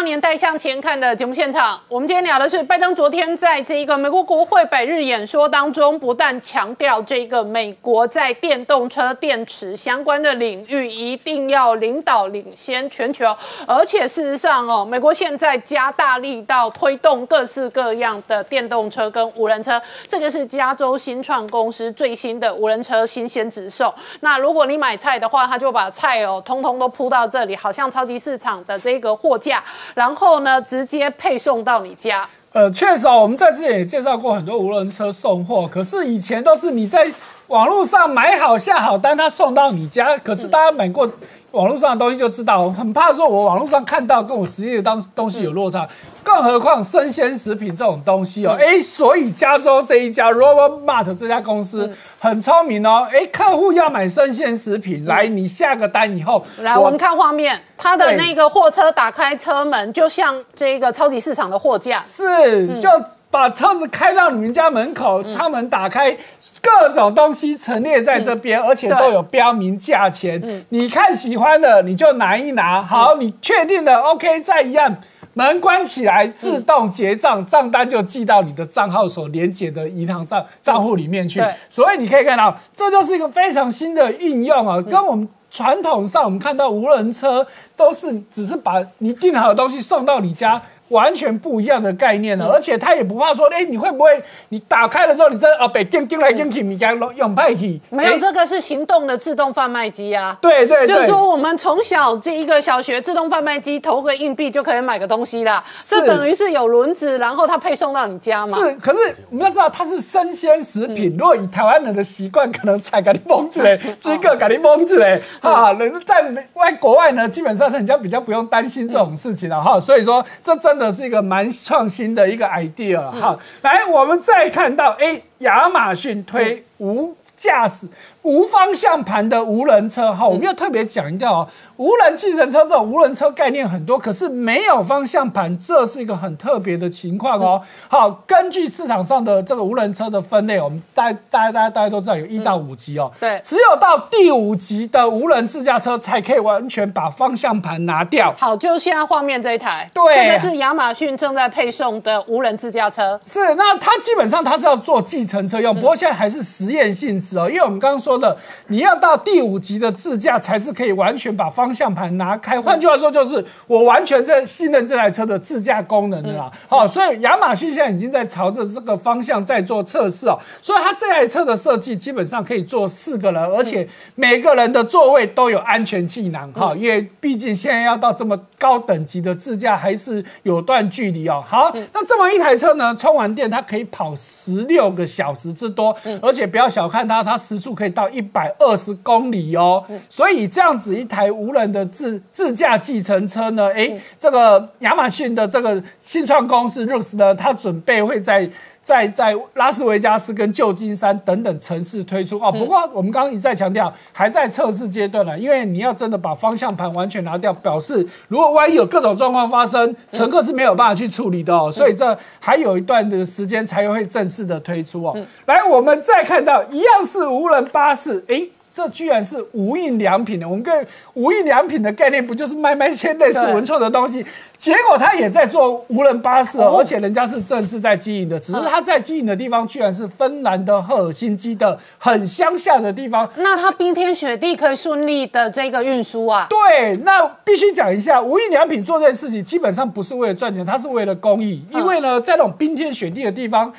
[0.05, 13.35] 年代向前看的节目现场，我们今天聊的是拜登昨天在这一个美国国会百日演说当中，不但强调这个美国在电动车电池相关的领域一定要领导领先全球，
[13.66, 23.94] 而且事实上哦，美国现在加大力道推动各式各样的电动车跟无人车，这个是加州新创公司最新的无人车新鲜直售。
[24.20, 29.62] 那如果你买菜的话，他就把菜哦通通都铺到这里，好像超级市场的这个货架。
[29.94, 32.28] 然后呢，直接配送到你家。
[32.52, 37.04] 呃，确实，我们在之前也介绍过很多无人车送货，可是以前都是你在
[37.48, 40.16] 网络上买好下好单，他送到你家。
[40.18, 41.11] 可是大家买过。
[41.54, 45.88] 网络上的东西就知道，很怕说我网络上看到跟我实际的当东西有落差，
[46.24, 62.90] 更何况生鲜食品这种东西哦，哎，所以加州这一家 Robert Mart 这家公司很聪明哦，哎，客户要买生鲜食品，来你下个单以后，来我们看画面，他的那个货车打开车门，就像这个超级市场的货架，是就。
[63.35, 66.16] 把车子开到你们家门口，舱门打开，
[66.62, 70.64] 各种东西陈列在这边，而且都有标明价钱。
[70.68, 75.01] 你看喜欢的你就拿一拿，好，你确定了 OK 再一按。
[75.33, 81.42] 门关起来，自动结账，账单就寄到你的账号所连接的银行账账户里面去。
[81.68, 87.44] 所以你可以看到，这就是一个非常新的应用啊，跟我们传统上我们看到无人车
[87.75, 90.62] 都是只是把你订好的东西送到你家。
[90.88, 97.81] 完全不一样的概念了，而且他也不怕说，哎、你会不会你打开的时候，你这啊北京进来进去，你给它用派去？
[97.90, 100.37] 没有诶这个是行动的自动贩卖机啊。
[100.40, 108.57] 对对对，就是说，我们从小这一个小学自动贩卖机投个硬币就可以买个东西啦，是这等于是有轮子，然后它配送到你家嘛。
[108.57, 108.99] 是，可是
[109.31, 111.16] 我们要知道它是生鲜食品。
[111.18, 116.23] 如果以台湾人的习惯，可能菜给你蒙子嘞， 鸡个给你蒙起来，哈，人在
[116.55, 119.81] 外国外呢，基本上人家比较不用担心这种事情了哈。
[119.81, 123.38] 所以说，这真的是一个蛮创新的一个 idea 了哈。
[123.62, 127.88] 来，我们再看到，哎，亚马逊推无驾驶。
[128.24, 137.60] 无方向盘的无人车哈，我们要特别讲一下哦，无人计程车这种无人车概念很多，可是没有方向盘，这是一个很特别的情况哦。
[137.87, 148.34] 好，根据市场上的这个无人车的分类，我们大大家大家大家都知道有一到五级哦，对只有到第五级的无人自驾车才可以完全把方向盘拿掉。
[148.38, 153.20] 好，就现在画面这一台，对这个是亚马逊正在配送的无人自驾车。
[153.26, 158.37] 是，那它基本上它是要做计程车用，不过现在还是实验性质哦，因为我们刚刚说的，
[158.68, 162.61] 你要到第五级的自驾才是可以完全把方向盘拿开。
[162.61, 166.50] 换句话说，就是我完全在信任这台车的自驾功能的啦。
[166.68, 181.42] 好、所以亚马逊现在已经在朝着这个方向在做测试哦，所以它这台车的设计基本上可以坐四个人，而且每个人的座位都有安全气囊哈、因为毕竟现在要到这么高等级的自驾还是有段距离哦。
[181.46, 189.84] 好，那这么一台车呢，充完电它可以跑十六个小时之多，而且不要小看它，它时速可以到一百二十公里哦。
[190.08, 198.50] 所以这样子一台无人的自自驾计程车呢，诶，这个亚马逊的这个新创公司 Rooks 呢，它准备会在。
[198.85, 202.53] 在在拉斯维加斯跟旧金山等等城市推出哦。
[202.53, 211.73] 不过我们刚刚一再强调，还在测试阶段了，因为你要真的把方向盘完全拿掉，表示如果万一有各种状况发生，乘客是没有办法去处理的哦。
[211.73, 215.16] 所以这还有一段的时间才会正式的推出哦。
[215.47, 218.51] 来，我们再看到一样是无人巴士，诶。
[218.74, 224.26] 这居然是无印良品的，我们跟无印良品的概念不就是卖卖一些类似文创的东西？
[224.58, 233.28] 结果他也在做无人巴士哦，而且人家是正式在经营的，只是他在经营的地方居然是芬兰的赫尔辛基的很乡下的地方。
[233.37, 236.48] 那他冰天雪地可以顺利的这个运输啊？
[236.50, 241.64] 对，那必须讲一下，无印良品做这件事情基本上不是为了赚钱，它是为了公益。
[241.70, 243.72] 因为呢，在那种冰天雪地的地方。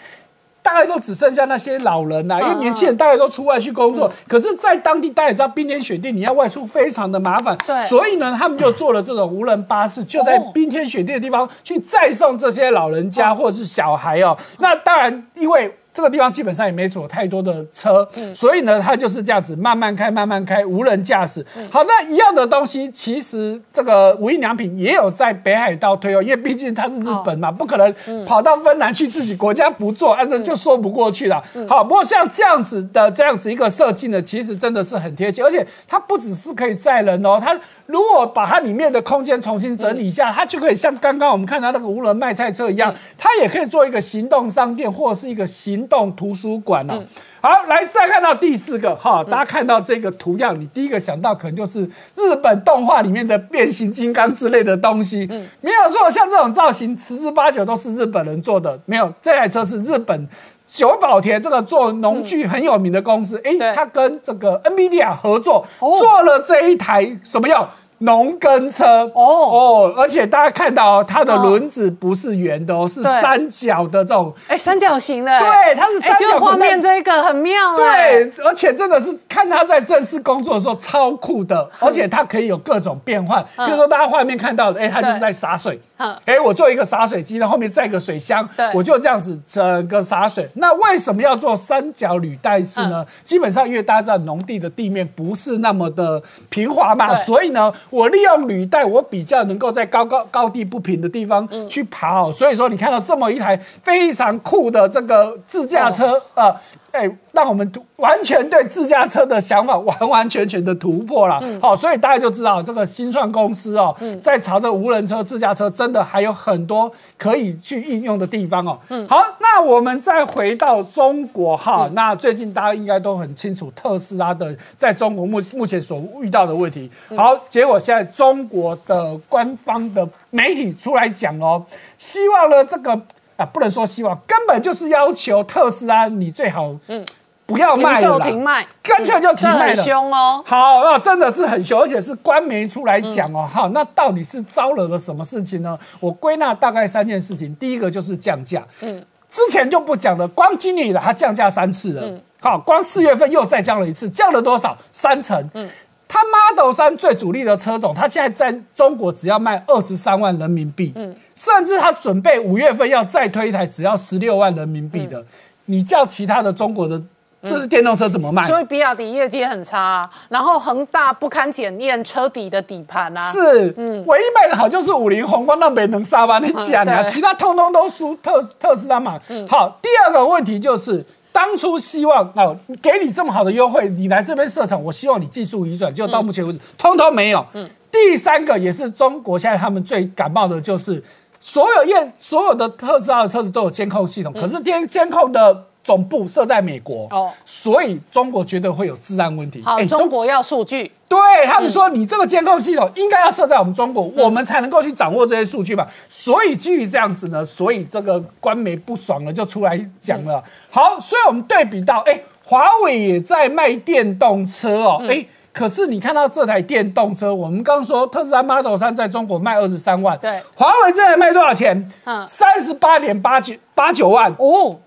[0.65, 4.11] 大概都只剩下那些老人呐、因为年轻人大概都出外去工作。
[4.27, 7.55] 可是，在当地大家也知道，冰天雪地你要外出非常的麻烦。
[7.67, 14.35] 对所以呢，他们就做了这种无人巴士，就在冰天雪地的地方去载送这些老人家或者是小孩哦。
[14.57, 21.43] 那当然，因为这个地方基本上也没有太多的车，所以呢，它就是这样子慢慢开，慢慢开，无人驾驶。
[21.71, 31.41] 好，那一样的东西，其实这个无印良品也有在北海道推哦，因为毕竟它是日本嘛，不可能跑到芬兰去自己国家不做，按照就说不过去了。
[31.69, 47.03] 好，不过像这样子的这样子一个设计呢，其实真的是很贴切，而且它不只是可以载人哦，它如果把它里面的空间重新整理一下，它就可以像刚刚我们看到那个无人卖菜车一样，它也可以做一个行动商店或者是一个行动图书馆哦。
[47.41, 51.83] 好，来再看到第四个哈，大家看到这个图样，你第一个想到可能就是
[52.15, 55.27] 日本动画里面的变形金刚之类的东西，
[55.61, 58.79] 没有错，像这种造型十之八九都是日本人做的。
[58.85, 60.27] 没有，这台车是日本
[60.75, 65.97] 久保田这个做农具很有名的公司，哎、嗯它跟这个 NVIDIA 合作哦。
[65.97, 67.65] 做了这一台什么用？
[67.99, 69.09] 农耕车。
[69.13, 69.23] 哦。
[69.25, 74.33] 哦，而且大家看到哦它的轮子不是圆的哦，是三角的这种。
[74.47, 78.23] 哎，三角形的，对它是三角口袋面这个很妙哎。
[78.23, 86.15] 对，而且真的是看它在正式工作的时候超酷的，而且它可以有各种变换，比如说大家画面看到的，哎，它就是在洒水嗯。
[86.25, 90.49] 哎，我做一个洒水机，然后后面载个水箱对，我就这样子整个洒水。
[90.55, 93.05] 那为什么要做三角履带式呢？
[93.07, 93.07] 嗯。
[93.23, 102.31] 基本上因为大家知道农地的地面不是那么的平滑嘛，所以呢，我利用履带，我比较能够在高高高低不平的地方嗯去跑。
[102.31, 106.53] 所以说，你看到这么一台非常酷的这个自驾车，呃。
[106.95, 111.41] 哎，让我们突完全对自驾车的想法完完全全的突破了。
[111.61, 118.79] 好、所以大家就知道这个新创公司哦，在朝着无人车、自驾车，真的还有很多可以去应用的地方哦。
[119.09, 126.89] 好，那我们再回到中国哈，那最近大家应该都很清楚特斯拉的在中国目目前所遇到的问题。
[127.15, 131.65] 好，结果现在中国的官方的媒体出来讲哦，
[131.97, 133.01] 希望呢这个
[133.37, 137.05] 啊不能说希望，根本就是要求特斯拉你最好嗯
[137.47, 139.83] 不要停卖了停卖，干脆就停卖了。
[139.83, 140.43] 凶哦。
[140.43, 145.77] 好，那真的是很凶，而且是官媒出来讲哦，好，那到底是招惹了什么事情呢？
[145.99, 154.75] 我归纳大概三件事情，第一个就是降价，嗯，之前就不讲了，光今年以来它降价三次了，好，光四月份又再降了一次，降了多少？
[154.91, 155.69] 三成，嗯。
[156.07, 165.25] 它 Model 三最主力的车种，它现在在中国只要卖二十三万人民币，嗯，甚至它准备五月份要再推一台只要十六万人民币的，
[165.65, 167.01] 你叫其他的中国的
[167.41, 168.47] 这是电动车怎么卖？
[168.47, 176.39] 所以比亚迪业绩很差、啊，然后恒大不堪检验车底的底盘啊，是，嗯唯一卖的好就是五菱宏光那没能杀吧？
[176.39, 179.19] 你讲啊，对其他通通都输特特斯拉嘛。
[179.49, 181.03] 好，第二个问题就是。
[181.35, 187.45] 当初希望哦，给你这么好的优惠，你来这边设厂，我希望你技术移转，就到目前为止，通通没有。
[187.91, 191.03] 第三个也是中国现在他们最感冒的就是，
[191.41, 199.61] 所有验所有的特斯拉的车子都有监控系统，可是监监控的总部设在美国，哦所以中国绝对会有治安问题。
[199.63, 205.85] 好，哎中国要数据，对他们说，你这个监控系统应该要设在我们中国，我们才能够去掌握这些数据嘛。
[206.09, 210.43] 所以基于这样子呢，所以这个官媒不爽了，就出来讲了。
[210.71, 215.25] 好，所以我们对比到，哎，华为也在卖电动车哦，哎。
[215.55, 221.89] 可是你看到这台电动车，我们刚说特斯拉 Model 三在中国卖二十三万，对华为这台卖多少钱？
[222.03, 224.77] 嗯三十八点八九八九万，哦，哎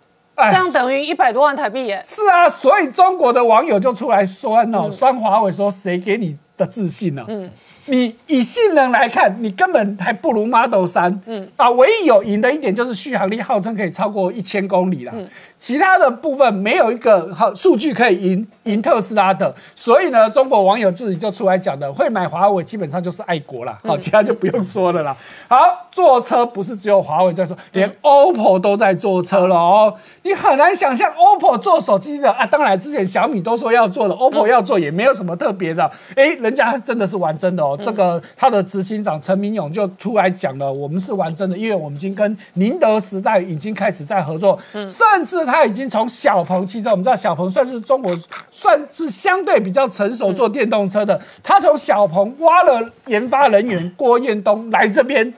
[0.46, 2.02] 这样等于一百多万台币耶。
[2.06, 7.50] 是啊，所以中国的网友就出来酸哦，酸华为说谁给你的自信呢、嗯，
[7.86, 11.20] 你以性能来看，你根本还不如 Model 三。
[11.26, 15.12] 嗯啊，唯一有赢的一点就是续航力号称可以超过一千公里啦。
[15.58, 23.76] 其他的部分没有一个好数据可以赢赢特斯拉的，所以呢，中国网友自己就出来讲的，会买华为基本上就是爱国啦。
[23.82, 25.16] 好，其他就不用说了啦。
[25.48, 25.56] 好，
[25.90, 29.92] 坐车不是只有华为在说，连 OPPO 都在坐车了哦。
[30.22, 35.90] 你很难想象 OPPO 做手机的啊，当然之前小米都说要做的，OPPO 要做也没有什么特别的。
[36.14, 37.76] 哎，人家真的是玩真的哦。
[37.82, 48.14] 这个他的执行长陈明勇就出来讲了，我们是玩真的，因为我们已经跟宁德时代已经开始在合作，甚至他已经从小鹏汽车，我们知道小鹏算是中国
[48.50, 55.32] 算是相对比较成熟做电动车的，他从小鹏挖了研发人员郭彦东来这边。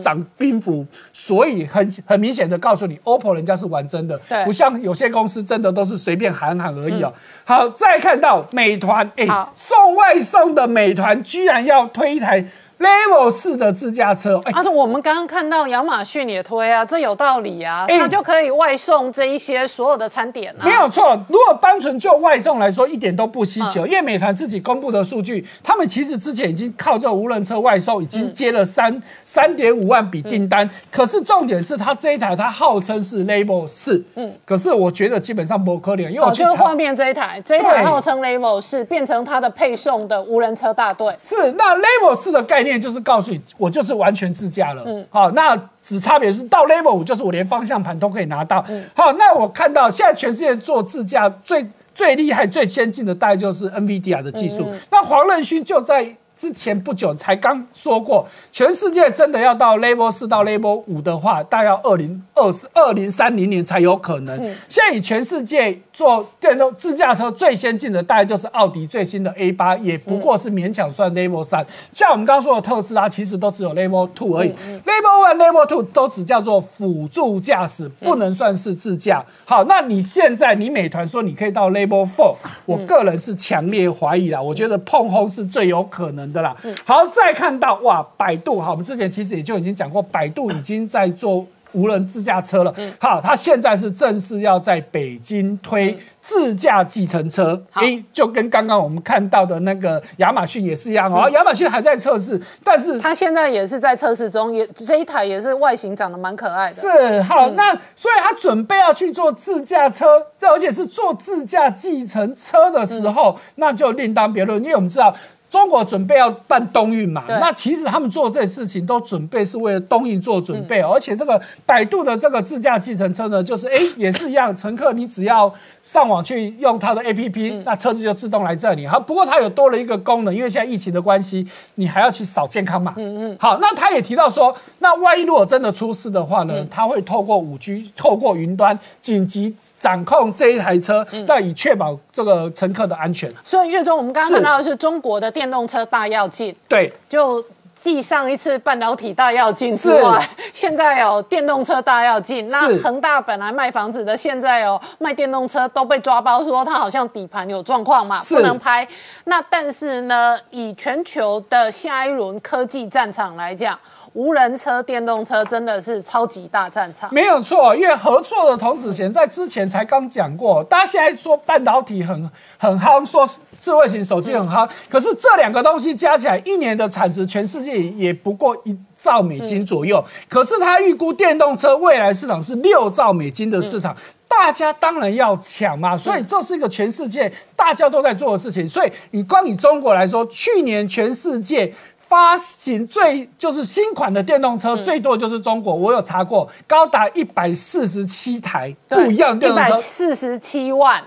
[0.00, 7.12] 涨兵符，所以很很明显的告诉你，OPPO 人家是玩真的，对不像有些公司真的都是随便喊喊而已哦。
[7.44, 12.42] 好，再看到美团，哎好，送外送的美团居然要推一台
[12.78, 20.64] Level 四的自驾车，哎，啊，我们刚刚看到亚马逊也推啊，这有道理啊，哎它就可以外送这一些所有的餐点啊。
[20.64, 23.86] 没有错，如果单纯就外送来说，一点都不稀奇哦。
[23.86, 30.68] 因为美团自己公布的数据，他们其实之前已经靠这无人车外送，已经接了三三点五万笔订单。
[30.90, 41.14] 可是重点是，它这一台它号称是 Level 四，嗯，可是我觉得基本上不可能，因为我好，去查就是后面这一台，这一台号称 Level 四变成它的配送的无人车大队。
[41.16, 44.82] 是，那 Level 四的概念就是告诉你，我就是完全自驾了。
[44.86, 48.64] 嗯，好，那只差别是到 Level 五，就是我连方向盘都可以拿到。
[48.68, 54.66] 嗯好，那我看到现在全世界做自驾最最厉害、最先进的，大概就是 NVIDIA 的技术。
[54.90, 56.16] 那黄仁勋就在。
[56.36, 64.36] 之前不久才刚说过，全世界真的要到 Level 四到 Level 五的话，大概要二零二二零三零年才有可能。
[64.68, 71.64] 现在以全世界做电动自驾车最先进的，大概就是奥迪最新的 A 八，也不过是勉强算 Level 三。
[71.92, 74.50] 像我们刚刚说的特斯拉，其实都只有 Level two 而已。
[74.50, 79.24] Level one、Level two 都只叫做辅助驾驶，不能算是自驾。
[79.44, 82.34] 好，那你现在你美团说你可以到 Level four，
[82.66, 84.42] 我个人是强烈怀疑啦。
[84.42, 86.56] 我觉得碰轰是最有可能的啦。
[86.84, 91.46] 好，再看到哇，百度哈，我们之前其实也就已经讲过，百度已经在做。
[91.74, 106.74] 无人自驾车了，好，它现在是正式要在北京推自驾计程车，诶，就跟刚刚我们看到的那个亚马逊也是一样哦，亚马逊还在测试，但是它现在也是在测试中，也这一台也是外形长得蛮可爱的。
[106.74, 110.06] 是好，那所以他准备要去做自驾车，
[110.38, 115.14] 这而且是做自驾计程车的时候，那就另当别论，因为我们知道。
[115.54, 125.54] 中国准备要办冬运嘛，那其实他们做这些事情都准备是为了冬运做准备，而且这个百度的这个自驾计程车呢，就是哎也是一样，乘客你只要
[125.84, 128.86] 上网去用它的 APP，、那车子就自动来这里。
[128.86, 132.94] 好，不过它有多了一个功能，因为现在疫情的关系，你还要去扫健康码。
[132.96, 133.36] 嗯嗯。
[133.38, 143.30] 好，那他也提到说，那万一如果真的出事的话呢，他会透过五 G，透过云端紧急掌控这一台车，但以确保这个乘客的安全。
[143.44, 146.90] 所以月中，我们刚刚是看到的是中国的电动车大跃进，对。
[147.10, 147.44] 就
[147.74, 152.46] 继上一次半导体大跃进之是外，现在有电动车大跃进。
[152.48, 158.86] 那恒大本来卖房子的，现在有卖电动车都被抓包，说它好像底盘有状况嘛，不能拍。
[159.24, 163.78] 那但是呢，以全球的下一轮科技战场来讲，
[164.14, 167.12] 无人车、电动车真的是超级大战场。
[167.12, 173.28] 没有错，因为合作的童子贤在之前才刚讲过，大家现在说半导体很很夯，说
[173.60, 180.04] 智慧型手机很夯，可是这两个东西加起来一年的产值，全世界也不过一兆美金左右。
[180.28, 183.96] 可是他预估电动车未来市场是六兆美金的市场。
[184.26, 188.66] 大家当然要抢嘛，所以这是一个全世界大家都在做的事情。
[188.66, 191.72] 所以你光以中国来说，去年全世界
[192.14, 195.74] 发行最就是新款的电动车，最多就是中国。
[195.74, 199.74] 我有查过，高达一百四十七台不一样电动车。
[199.74, 201.02] 四十七万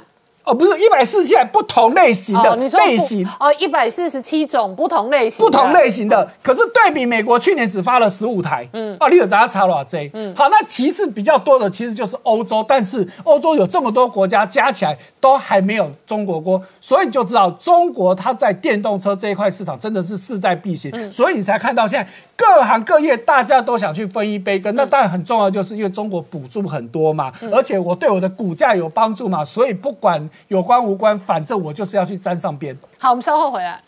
[0.48, 3.28] 哦，不是一百四十七台不同类型的、类型。
[3.38, 24.74] 哦，一百四十七种不同类型，不同类型的，可是对比美国去年只发了十五台，嗯，哦，你有查查了这，嗯，好，那其次比较多的其实就是欧洲，但是欧洲有这么多国家加起来都还没有中国多，所以你就知道中国它在电动车这一块市场真的是势在必行，所以你才看到现在各行各业大家都想去分一杯羹。
[24.76, 32.78] 那当然很重要，就是因为中国补助很多嘛，而且我对我的股价有帮助嘛，所以不管有关无关，反正我就是要去沾上边。
[32.98, 33.82] 好，我们稍后回来。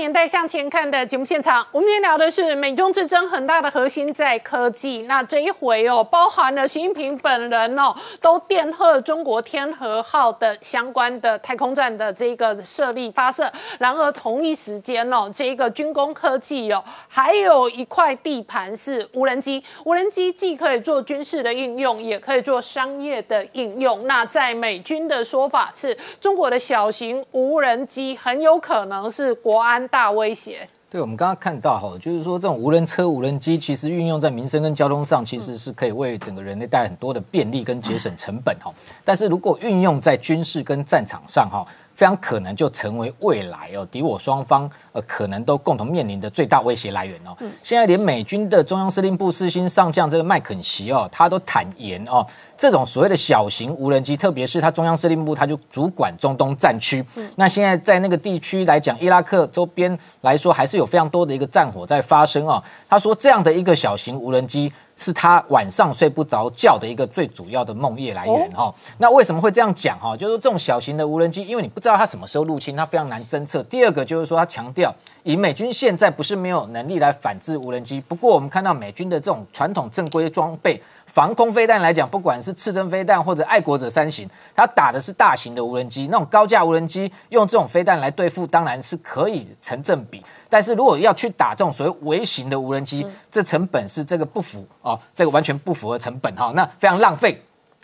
[0.00, 5.02] 年代向前看》的节目现场，我们今天聊的是美中之争很大的核心在科技。
[5.02, 13.52] 那这一回哦，包含了习近平本人哦，都电贺中国天和号的相关的太空站的这个设立发射。
[13.78, 19.62] 然而同一时间哦，这个军工科技哦，还有一块地盘是无人机。
[19.84, 24.06] 无人机既可以做军事的应用，也可以做商业的应用。
[24.06, 30.68] 那在美军的说法是，中国的小型无人机很有可能是国安大威胁。
[30.88, 38.72] 对，我们刚刚看到哈，就是说这种无人车、无人机，其实运用在民生跟交通上，其实是可以为整个人类带来很多的便利跟节省成本哈。
[39.04, 41.64] 但是如果运用在军事跟战场上哈，
[41.94, 47.36] 非常可能就成为未来哦敌我双方呃可能都共同面临的最大威胁来源哦。
[47.62, 52.26] 现在连美军的中央司令部四星上将这个麦肯锡哦，他都坦言哦，
[52.56, 57.04] 这种所谓的小型无人机，特别是他中央司令部，他就主管中东战区。
[57.36, 62.62] 那现在在那个地区来讲，伊拉克周边来说，还是有非常多的一个战火在发生哦。
[62.88, 64.72] 他说这样的一个小型无人机。
[65.02, 70.14] 是他晚上睡不着觉的一个最主要的梦夜来源哈、那为什么会这样讲哈？
[70.14, 73.62] 就是这种小型的无人机，因为你不知道它什么时候入侵，它非常难侦测。
[73.62, 74.79] 第二个就是说，他强调
[75.22, 80.80] 以美军现在不是没有能力来反制无人机，不过我们看到美军的这种传统正规装备。
[81.06, 90.24] 防空飞弹来讲，不管是刺针飞弹或者爱国者三型，它打的是大型的无人机，那种高价无人机用这种飞弹来对付，当然是可以成正比。
[90.48, 97.42] 但是如果要去打这种所谓微型的无人机，这成本是这个不符哦，这个完全不符合成本哈、那非常浪费。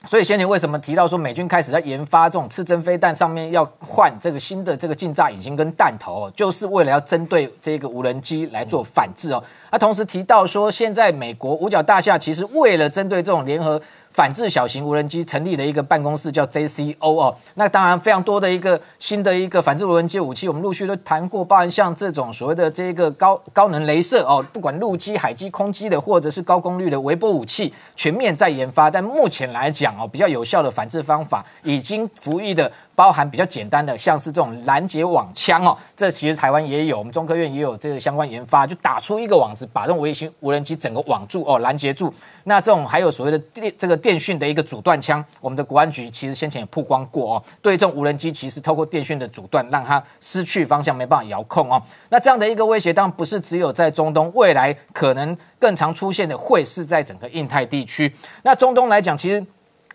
[0.09, 9.42] 所以先前为什么提到说美军开始在研发这种刺针飞弹上面要换这个新的这个近炸引擎跟弹头、就是为了要针对这个无人机来做反制哦。
[9.70, 13.80] 那同时提到说，现在美国五角大厦其实为了针对这种联合
[14.17, 17.37] 反制小型无人机成立了一个办公室，叫 JCO 哦。
[17.57, 28.91] 那当然非常多的一个新的一个反制无人机武器，我们陆续都谈过，包含像这种所谓的这个高高能镭射哦，不管陆基、海基、空基的，或者是高功率的微波武器，全面在研发。
[28.91, 32.73] 但目前来讲哦，比较有效的反制方法已经服役的。
[32.97, 42.12] 包含比较简单的，像是这种拦截网枪哦，这其实台湾也有，我们中科院也有这个相关研发，就打出一个网子，把这种微型无人机整个网住哦，拦截住。
[42.44, 51.82] 那这种还有所谓的电这个电讯的一个阻断枪，我们的国安局其实先前也曝光过哦，对这种无人机，其实透过电讯的阻断，让它失去方向，没办法遥控哦。
[52.09, 58.11] 那这样的一个威胁，当然不是只有在中东，未来可能更常出现的会是在整个印太地区。
[58.42, 59.44] 那中东来讲，其实。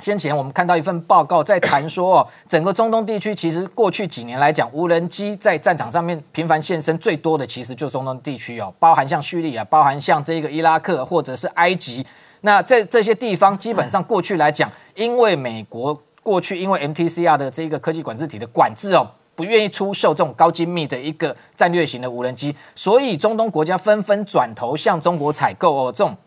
[0.01, 12.05] 先前我们看到一份报告在谈说，哦，整个中东地区其实过去几年来讲，无人机在战场上面频繁现身最多的，其实就中东地区哦，包含像叙利亚，包含像这个伊拉克或者是埃及。
[12.41, 26.17] 那在这些地方，基本上过去来讲，因为美国过去因为 MTCR 的这个科技管制体的管制哦，不愿意出售这种高精密的一个战略型的无人机，所以中东国家纷纷转头向中国采购哦这种。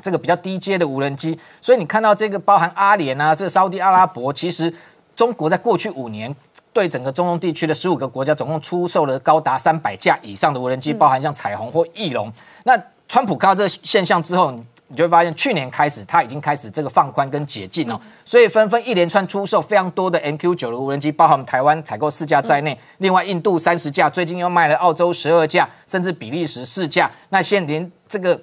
[0.00, 4.72] 这个比较低阶的无人机，所以你看到这个包含阿联啊，这个沙地阿拉伯，其实
[5.14, 6.34] 中国在过去五年
[6.72, 12.32] 对整个中东地区的十五个国家，总共出售了高达三百架以上的无人机，包含像彩虹或翼龙。
[12.64, 14.50] 那川普看到这个现象之后，
[14.88, 28.40] 你就会发现去年开始他已经开始这个放宽跟解禁哦，所以纷纷一连串出售非常多的 MQ 九的无人机，包含台湾采购四架在内，另外印度三十架，最近又卖了澳洲十二架，甚至比利时四架，那现连这个。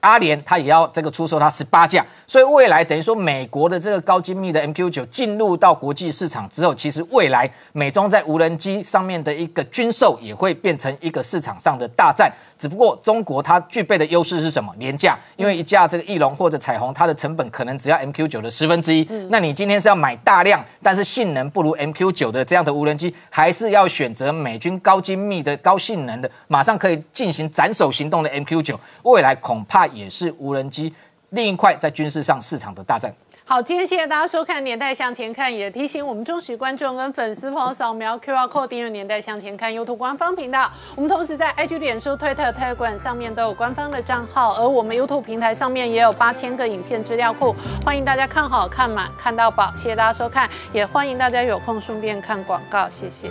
[0.00, 12.32] 阿联它也要这个出售它十八架，所以未来等于说美国的这个高精密的 MQ 九进入到国际市场之后，其实未来美中在无人机上面的一个军售也会变成一个市场上的大战。
[12.58, 14.72] 只不过中国它具备的优势是什么？
[14.78, 19.06] 廉价，因为一架这个翼龙或者彩虹，它的成本可能只要 MQ 九的十分之一。
[19.28, 28.78] 那你今天是要买大量，但是性能不如 MQ 九的这样的无人机，还是要选择美军高精密的高性能的，马上可以进行斩首行动的 MQ 九？
[29.02, 29.86] 未来恐怕。
[29.96, 30.92] 也是无人机
[31.30, 33.12] 另一块在军事上市场的大战。
[33.48, 40.68] 好，今天谢谢大家收看《年代向前看》，也提醒我们忠实观众跟粉丝朋友扫描 QR Code 订阅《年代向前看》YouTube 官方频道。
[40.96, 49.72] 我们同时在 IG、脸书、推特、Telegram 上面都有官方的账号，而我们 YouTube 平台上面也有八千个影片资料库，欢迎大家看好看满看到宝。
[49.76, 53.30] 谢谢大家收看，也欢迎大家有空顺便看广告，谢谢。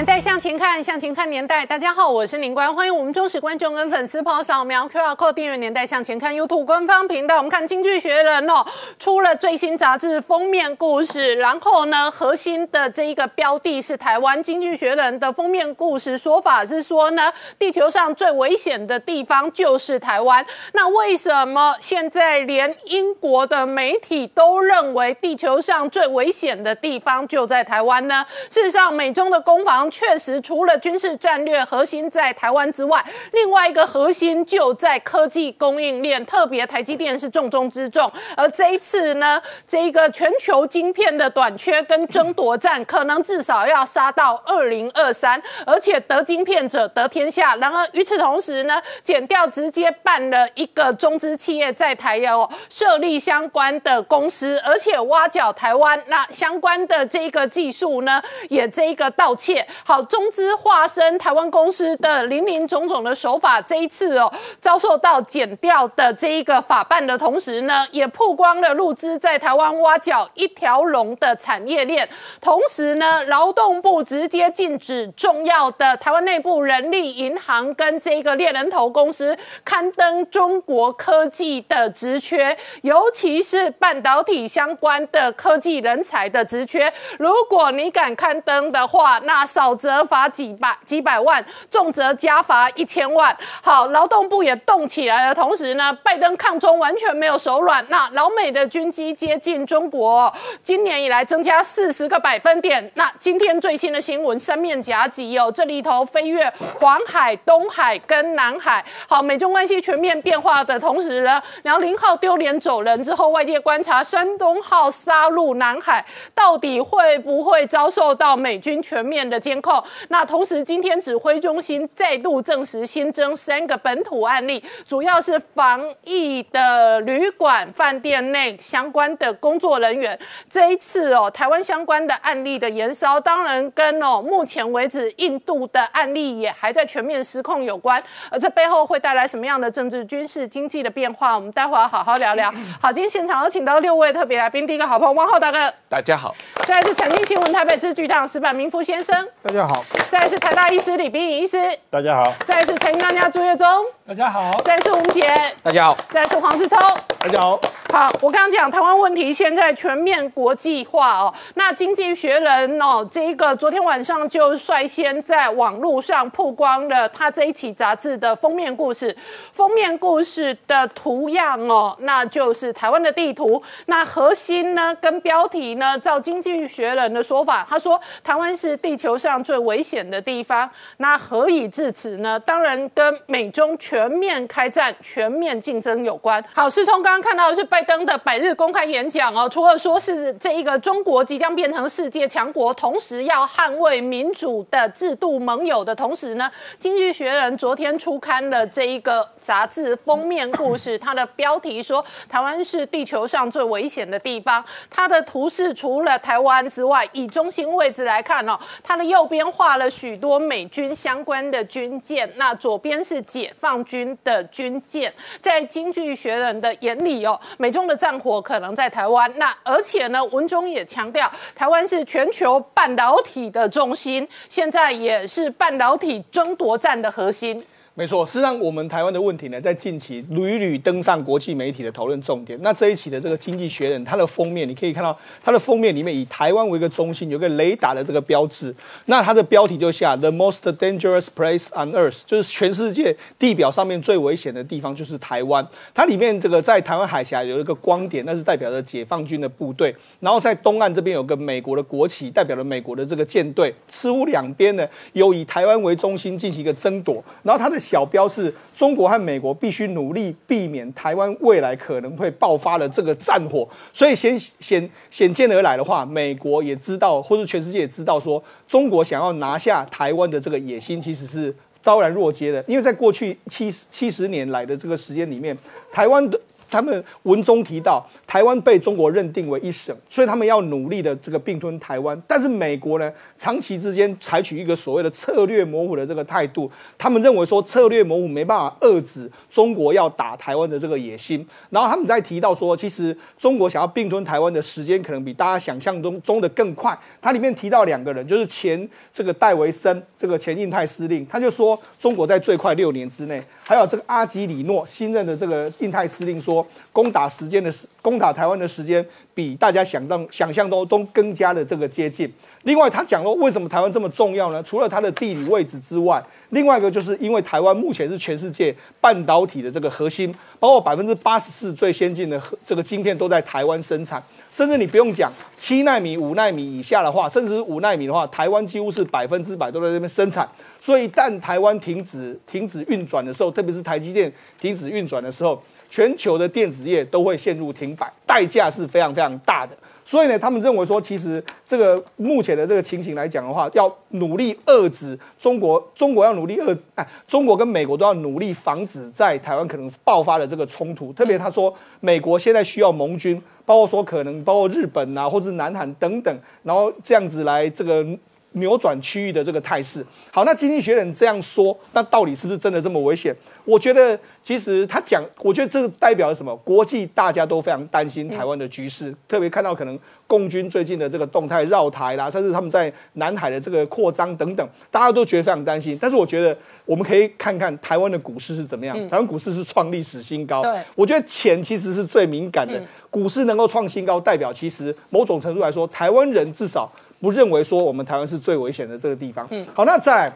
[0.00, 1.66] 年代向前看，向前看年代。
[1.66, 7.36] 大家好，我是宁官，欢迎我们忠实观众跟粉丝朋友扫描 QR Code 订阅《年代向前看》YouTube 官方频道。
[7.36, 8.66] 我们看《京剧学人》哦，
[8.98, 14.38] 出了最新杂志封面故事，然后呢，核心的这一个标的是台湾。
[14.42, 20.46] 《京剧学人》的封面故事说法是说呢，地球上最危险的地方就是台湾。
[20.72, 28.24] 那为什么现在连英国的媒体都认为地球上最危险的地方就在台湾呢？
[28.48, 29.89] 事实上，美中的攻防。
[29.90, 38.10] 确实，除了军事战略核心在台湾之外，另外一个核心就在科技供应链，特别台积电是重中之重。
[38.36, 47.56] 而这一次呢，这一个全球晶片的短缺跟争夺战，可能至少要杀到二零二三，而且得晶片者得天下。
[47.56, 59.66] 然而与此同时呢，减掉直接办了一个中资企业在台有设立相关的公司，而且挖角台湾那相关的这个技术呢，也这一个盗窃。
[59.84, 72.08] 好，中资化身台湾公司的林林总总的手法，这一次哦，遭受到减掉的这一个法办的同时呢，也曝光了入资在台湾挖角一条龙的产业链。
[72.40, 86.92] 同时呢，劳动部直接禁止重要的台湾内部人力银行跟这个猎人头公司刊登中国科技的职缺，尤其是半导体相关的科技人才的职缺。
[87.18, 93.36] 如果你敢刊登的话，那少则罚几百几百万，重则加罚一千万。
[93.60, 95.34] 好，劳动部也动起来了。
[95.34, 97.84] 同时呢，拜登抗中完全没有手软。
[97.90, 100.32] 那老美的军机接近中国，
[100.62, 102.90] 今年以来增加四十个百分点。
[102.94, 106.50] 那今天最新的新闻，三面夹击哦，这里头飞越
[106.80, 108.82] 黄海、东海跟南海。
[109.06, 116.02] 好，美中关系全面变化的同时呢，然后零号丢脸走人之后，外界观察山东号杀入南海，
[116.34, 119.60] 到底会不会遭受到美军全面的监？
[119.60, 119.82] 控。
[120.08, 130.18] 那同时，今天指挥中心再度证实新增三个本土案例，主要是防疫的旅馆、饭店内相关的工作人员。
[130.48, 138.02] 这一次哦，台湾相关的案例的延烧，当然跟哦目前为止印度的案例也还在全面失控有关。
[138.30, 141.34] 而这背后会带来什么样的政治、军事、经济的变化？
[141.34, 142.52] 我们待会儿好好聊聊。
[142.80, 146.34] 好，今天现场有请到六位特别来宾，第一个好朋友汪浩大哥，大家好，
[146.70, 151.58] 再来是财经新闻台北支局长石板明夫先生，大家好，再来是台大医师李炳宇医师，
[151.90, 153.66] 大家好，再来是财经专家朱月忠，
[154.06, 155.28] 大家好，再来是吴杰，
[155.64, 156.78] 大家好，再来是黄世聪。
[157.18, 157.60] 大家好。
[157.92, 161.34] 好，我刚刚讲台湾问题现在全面国际化哦。
[161.54, 169.14] 那经济学人哦，这一个昨天晚上就率先在网络上曝光了他这一期杂志的封面故事。
[169.52, 173.60] 封面故事的图样哦，那就是台湾的地图。
[173.86, 180.70] 那核心呢，跟标题呢，照经济学人的说法，他说台湾是地球上最危险的地方。
[180.98, 182.38] 那何以至此呢？
[182.38, 186.42] 当然跟美中全面开战、全面竞争有关。
[186.54, 204.62] 好，世聪刚刚看到的是拜登的百日公开演讲哦，除了说是这一个中国即将变成世界强国，同时要捍卫民主的制度盟友的同时呢，经济学人昨天出刊了这一个杂志封面故事，它的标题说台湾是地球上最危险的地方。
[204.90, 215.10] 它的图示除了台湾之外，以中心位置来看哦，它的右边画了许多美军相关的军舰，那左边是解放军的军舰。
[215.40, 219.32] 在经济学人的眼里哦，美中的战火可能在台湾。
[219.36, 227.64] 那而且呢，文中也强调，台湾是全球半导体的中心，现在也是半导体争夺战的核心。
[227.94, 232.56] 没错，事实上，我们台湾的问题呢，在近期屡屡登上国际媒体的讨论重点。
[232.62, 238.72] 那这一期的这个《经济学人》，它的封面你可以看到，它的封面里面以台湾为一个中心，有个雷达的这个标志。
[239.06, 245.66] 那它的标题就下 “The most dangerous place on earth”，就是全世界地表上面最危险的地方就是台湾。
[245.92, 249.94] 它里面这个在台湾海峡有一个光点，那是代表着解放军的部队。
[250.20, 253.74] 然后在东岸这边有个美国的国旗，代表了美国的这个舰队。
[253.90, 257.22] 似乎两边呢有以台湾为中心进行一个争夺。
[257.42, 271.52] 然后它的小标是中国和美国必须努力避免台湾未来可能会爆发的这个战火，所以显显显见而来的话，美国也知道，或是全世界也知道，说中国想要拿下台湾的这个野心其实是
[271.82, 275.56] 昭然若揭的，因为在过去七七十年来的这个时间里面，
[275.90, 276.38] 台湾的。
[276.70, 282.20] 他们文中提到，台湾被中国认定为一省，所以他们要努力的这个并吞台湾。
[282.26, 291.46] 但是美国呢，长期之间采取一个所谓的策略模糊的这个态度，他们认为说策略模糊没办法遏制中国要打台湾的这个野心。
[291.70, 296.96] 然后他们在提到说，其实中国想要并吞台湾的时间可能比大家想象中中的更快。
[297.20, 303.42] 它里面提到两个人，就是前这个戴维森，这个前印太司令，他就说中国在最快六年之内。
[303.62, 306.59] 还有这个阿基里诺新任的这个印太司令说，
[306.92, 309.04] 攻打时间的时攻打台湾的时间
[309.34, 312.30] 比大家想到想象中都更加的这个接近。
[312.62, 314.62] 另外，他讲了为什么台湾这么重要呢？
[314.62, 324.22] 除了它的地理位置之外，另外一个就是因为台湾目前是全世界半导体的这个核心，包括百分之八十四最先进的这个晶片都在台湾生产。
[324.52, 330.46] 甚至你不用讲七纳米、五纳米以下的话，甚至是五纳米的话，台湾几乎是百分之百都在这边生产。
[330.80, 334.30] 所以，一旦台湾停止停止运转的时候，特别是台积电
[334.60, 339.76] 停止运转的时候，全球的电子业都会陷入停摆，代价是非常非常大的。
[340.02, 351.12] 所以呢，他们认为说，其实这个目前的这个情形来讲的话，要努力遏制中国，中国要努力遏，哎，中国跟美国都要努力防止在台湾可能爆发的这个冲突。
[351.12, 353.42] 特别他说，美国现在需要盟军。
[353.66, 358.04] 包括说可能包括日本啊，或者南韩等等，然后这样子来这个
[358.52, 360.04] 扭转区域的这个态势。
[360.32, 363.34] 好，那经济学人这样说，那到底是不是真的这么危险？
[363.64, 366.54] 我觉得其实他讲，我觉得这个代表了什么？
[366.64, 375.96] 国际大家都非常担心台湾的局势，特别看到可能共军最近的这个动态绕台啦，甚至他们在南海的这个扩张等等，大家都觉得非常担心。
[376.00, 378.96] 但是我觉得我们可以看看台湾的股市是怎么样。
[379.08, 380.62] 台湾股市是创历史新高。
[380.62, 382.80] 对，我觉得钱其实是最敏感的。
[383.10, 386.90] 股市能够创新高，代表其实某种程度来说，台湾人至少
[387.20, 389.46] 不认为说我们台湾是最危险的这个地方。
[389.50, 390.32] 嗯，好，那在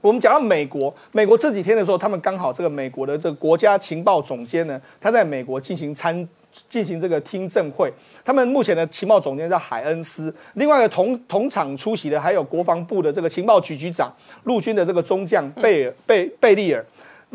[0.00, 6.28] 我们讲到美国，美国这几天的时候，他们刚好这个美国的这个国家情报总监呢，他在美国进行参
[6.68, 7.92] 进行这个听证会。
[8.24, 14.12] 他们目前的情报总监叫海恩斯，另外一个同同场出席的还有国防部的这个情报局局长，
[14.44, 16.84] 陆军的这个中将贝尔贝贝利尔，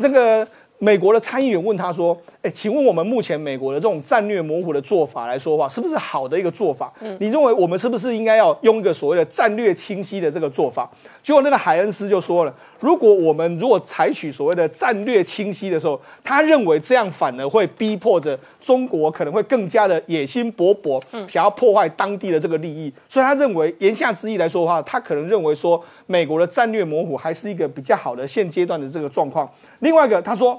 [0.00, 0.46] 这个。
[0.80, 2.16] 美国的参议员问他说
[2.48, 6.90] ：“哎，请问我们目前美国的这种战略模糊的做法来说的话，是不是好的一个做法？
[7.00, 10.90] 嗯你认为我们是不是应该要用一个所谓的战略清晰的这个做法？
[11.22, 22.90] 结果那个海恩斯就说了，如果我们如果采取所谓的战略清晰的时候，他认为这样反而会逼迫着中国可能会更加的野心勃勃，想要破坏当地的这个利益。
[23.06, 29.46] 所以他认为言下之意来说的话，他可能认为说美国的战略模糊还是一个比较好的现阶段的这个状况。
[29.80, 30.58] 另外一个，他说。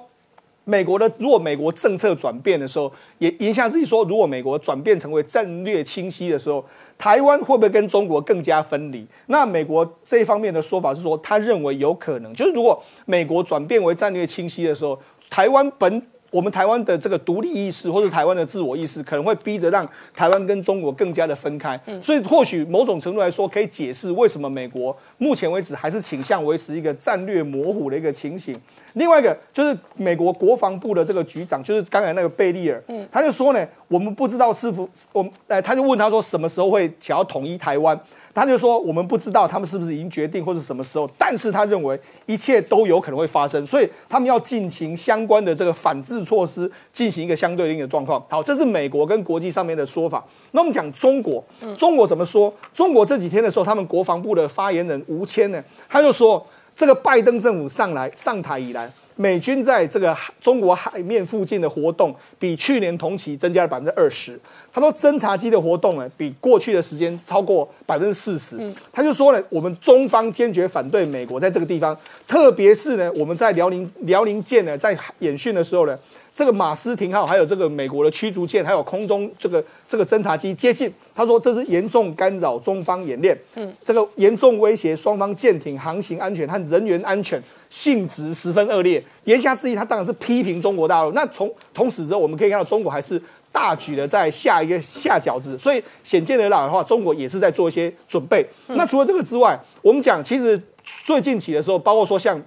[0.69, 6.63] 美国的如果美国政策转变的时候，也言下之意说，如果美国转变成为战略清晰的时候，
[6.95, 9.03] 台湾会不会跟中国更加分离？
[9.25, 21.79] 那美国这一方面的说法是说，他认为有可能，就是如果美国转变为战略清晰的时候，台湾本我们台湾的这个独立意识或者台湾的自我意识，可能会逼着让台湾跟中国更加的分开。
[21.99, 28.55] 所以或许某种程度来说，可以解释为什么美国目前为止还是倾向维持一个战略模糊的一个情形。
[28.93, 37.99] 另外一个就是美国国防部的这个局长，就是刚才那个贝利尔，他就说呢，我们不知道是否我，哎，他就问他说什么时候会想要统一台湾，
[38.33, 48.23] 他就说我们不知道他们是不是已经决定或者什么时候，但是他认为一切都有可能会发生，所以他们要进行相关的这个反制措施，进行一个相对应的状况。
[48.29, 50.25] 好，这是美国跟国际上面的说法。
[50.51, 51.43] 那我们讲中国，
[51.75, 52.53] 中国怎么说？
[52.73, 56.45] 中国这几天的时候，他们国防部的发言人吴谦呢，他就说。
[56.79, 64.39] 这个拜登政府上来上台以来，美军在这个中国海面附近的活动比去年同期增加了百分之二十。
[64.71, 68.55] 他说，侦察机的活动呢，比过去的时间超过百分之四十。
[68.93, 71.93] 他就说呢，我们中方坚决反对美国在这个地方，
[72.25, 75.99] 特别是呢，我们在辽宁辽宁舰呢在演训的时候呢。
[76.39, 89.03] 这个马斯廷号还有这个美国的驱逐舰，还有空中这个这个侦察机接近，他说这是严重干扰中方演练，嗯，这个严重威胁双方舰艇航行安全和人员安全，性质十分恶劣。
[89.25, 91.11] 言下之意，他当然是批评中国大陆。
[91.11, 93.21] 那从同时之后，我们可以看到中国还是
[93.51, 98.47] 大举的在下一个下饺子，所以显见得来的话，中国也是在做一些准备。
[98.67, 100.57] 那除了这个之外，我们讲其实
[101.05, 102.41] 最近期的时候，包括说像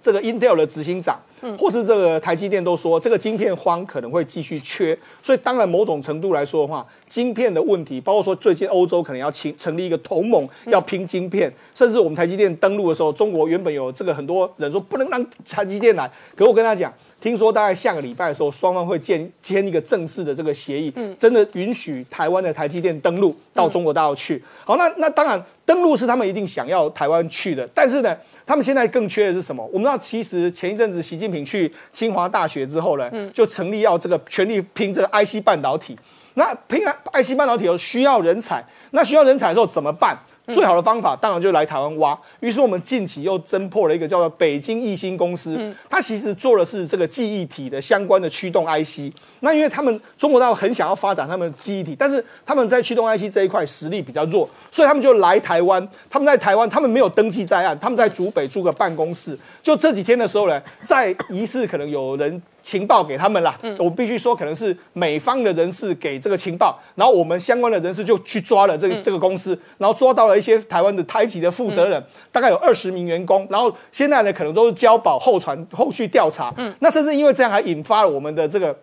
[0.00, 1.20] 这个 Intel 的执行长。
[1.58, 24.42] 或是这个台积电都说这个晶片荒可能会继续缺，所以当然某种程度来说的话，晶片的问题，包括说最近欧洲可能要成成立一个同盟，要拼晶片，甚至我们台积电登陆的时候，中国原本有这个很多人说不能让台积电来，可我跟他讲，听说大概下个礼拜的时候，双方会签签一个正式的这个协议，真的允许台湾的台积电登陆到中国大陆去。
[24.64, 28.16] 好，那那当然登陆是他们一定想要台湾去的，但是呢？
[28.48, 29.62] 他们现在更缺的是什么？
[29.66, 35.94] 我们知道，其实前一阵子习近平去清华大学之后呢，就成立要这个全力拼这个 IC 半导体。
[36.32, 36.80] 那拼
[37.12, 40.18] IC 半导体有需要人才，那需要人才的时候怎么办？
[40.48, 42.18] 最好的方法当然就来台湾挖。
[42.40, 49.12] 于是我们近期又侦破了一个叫做北京易星公司，它其实做的是这个记忆体的相关的驱动 IC。
[49.40, 55.86] 那因为他们中国大陆很想要发展他们记忆体，但是他们在驱动 IC 这一块实力比较弱，所以他们就来台湾。
[56.10, 59.38] 他们在台湾，他们没有登记在案，他们在竹北租个办公室。
[59.62, 62.42] 就这几天的时候呢，在疑似可能有人。
[62.68, 76.52] 情报给他们啦，我必须说，可能是美方的人士给这个情报，然后我们相关的人士就去抓了这个这个公司，然后抓到了一些台湾的台企的负责人，大概有二十名员工，然后现在呢，可能都是交保候传后续调查。
[76.58, 78.78] 嗯，那甚至因为这样，还引发了我们的这个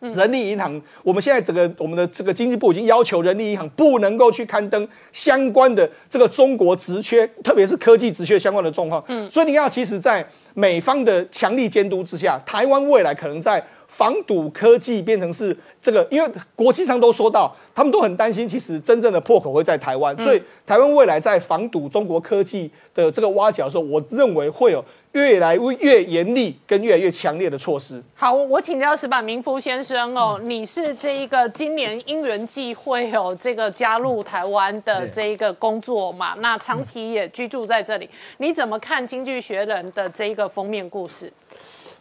[0.00, 9.02] 人力银行，我们现在整个我们的这个经济部已经要求人力银行不能够去刊登相关的这个中国职缺，特别是科技职缺相关的状况。
[9.08, 24.82] 嗯，所以你看，其实，在美方的强力监督之下，台湾未来可能在防堵科技变成是这个，因为国际上都说到，他们都很担心，其实真正的破口会在台湾，所以台湾未来在防堵中国科技的这个挖角的时候，我认为会有。
[25.12, 28.00] 越来越严厉跟越来越强烈的措施。
[28.14, 36.34] 好，我请教石板明夫先生哦，你是这一个今年因缘际会有这个加入台湾的这一个工作嘛？
[36.38, 41.32] 那长期也居住在这里，你怎么看《经济学人》的这一个封面故事？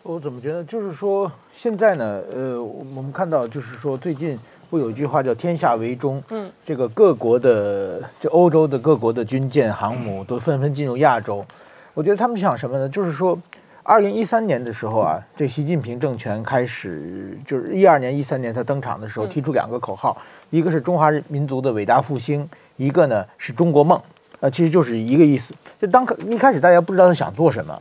[0.02, 4.40] 我怎么觉得，就是说现在呢，呃，我们看到就是说最近
[4.70, 11.46] 不有一句话叫“天下为中”，嗯，这个各国的，就欧洲的各国的军舰、航母都纷纷进入亚洲。
[11.94, 12.88] 我觉得他们想什么呢？
[12.88, 13.38] 就是说，
[13.84, 20.18] 二零一三年的时候啊，这习近平政权开始，就是一二年、一三年他登场的时候，提出两个口号，
[20.50, 24.02] 一个是中华民族的伟大复兴，一个呢是中国梦，
[24.40, 25.54] 呃，其实就是一个意思。
[25.80, 27.80] 就当一开始大家不知道他想做什么，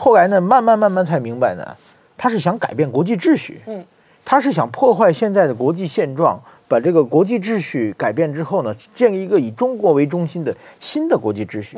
[0.00, 1.76] 后来呢，慢慢慢慢才明白呢，
[2.16, 3.84] 他是想改变国际秩序，嗯，
[4.24, 11.76] 他是想破坏现在的国际现状，把这个国际秩序改变之后呢，建立一个以中国为中心的新的国际秩序。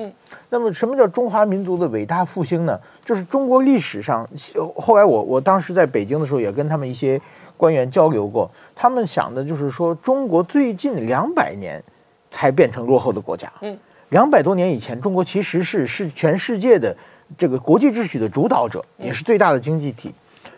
[0.51, 2.79] 那么，什么叫中华民族的伟大复兴呢？
[3.07, 4.29] 就是中国历史上，
[4.77, 7.19] 后来我我当时在北京的时候，也跟他们一些
[7.57, 11.83] 官员交流过，他们想的就是说，中国最近两百年
[12.31, 13.51] 才变成落后的国家。
[13.63, 13.79] 嗯，
[14.11, 16.95] 两百多年以前，中国其实是是全世界的
[17.39, 20.13] 这个国际秩序的主导者，也是最大的经济体。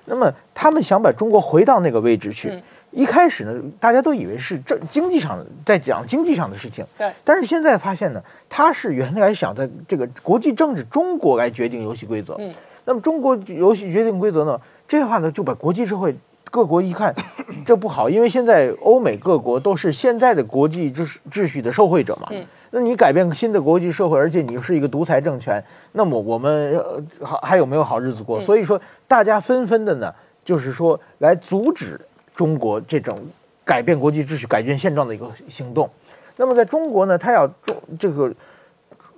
[0.06, 2.60] 那么，他们想把中国回到那个位置去。
[2.90, 7.10] 一开始呢，大家都以为是这经济上在讲经济上的事情，对。
[7.24, 12.36] 但是现在发现呢，他是原来想在这个国际政治中国来决定游戏规则。
[12.38, 12.52] 嗯。
[12.84, 16.14] 那么中国游戏决定规则呢，这话呢就把国际社会
[16.50, 17.14] 各国一看，
[17.64, 22.28] 这不好，因为现在欧美各国都是现在的国际秩秩序的受惠者嘛。
[22.30, 22.44] 嗯。
[22.72, 25.62] 那你改变新的国际社会，而且你是一个独裁政权，
[25.92, 26.82] 那么我们
[27.22, 28.40] 好还有没有好日子过？
[28.40, 30.12] 所以说，大家纷纷的呢，
[30.44, 32.00] 就是说来阻止。
[32.34, 33.18] 中国这种
[33.62, 35.88] 改变国际秩序、改变现状的一个行动，
[36.38, 38.32] 那么在中国呢，他要中这个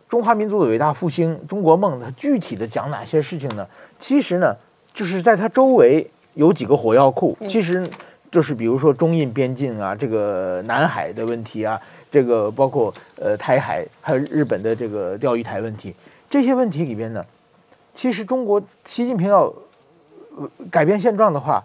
[0.09, 3.64] 中华民族的伟大复兴、中国梦，它具体的讲哪些事情呢？
[4.00, 4.57] 其实呢，
[4.92, 7.88] 就是在它周围有几个火药库，其实
[8.32, 11.80] 就是比如说中印边境啊，这个南海的问题啊，
[12.14, 15.92] 这个包括呃台海，还有日本的这个钓鱼台问题，
[16.30, 17.26] 这些问题里边呢，
[17.92, 19.52] 其实中国习近平要
[20.70, 21.60] 改变现状的话。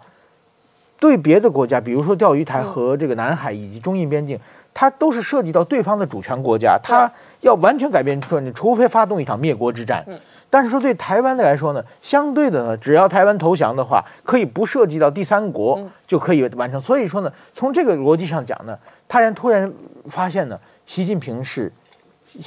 [0.98, 4.38] 对别的国家，比如说钓鱼台和这个南海以及中印边境，
[4.74, 10.04] 它都是涉及到对方的主权国家，它要完全改变，说你除非发动一场灭国之战。
[10.50, 16.80] 但是说对台湾的来说呢，相对的呢，只要台湾投降的话，可以不涉及到第三国就可以完成。
[16.80, 18.76] 所以说呢，从这个逻辑上讲呢，
[19.08, 19.72] 他然突然
[20.08, 21.72] 发现呢，习近平是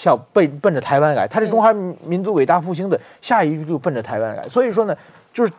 [0.06, 4.44] 要奔奔着台湾来，他是中华民族伟大复兴的下一步就奔着台湾来。
[4.44, 4.96] 所以说呢，
[5.34, 5.52] 就是。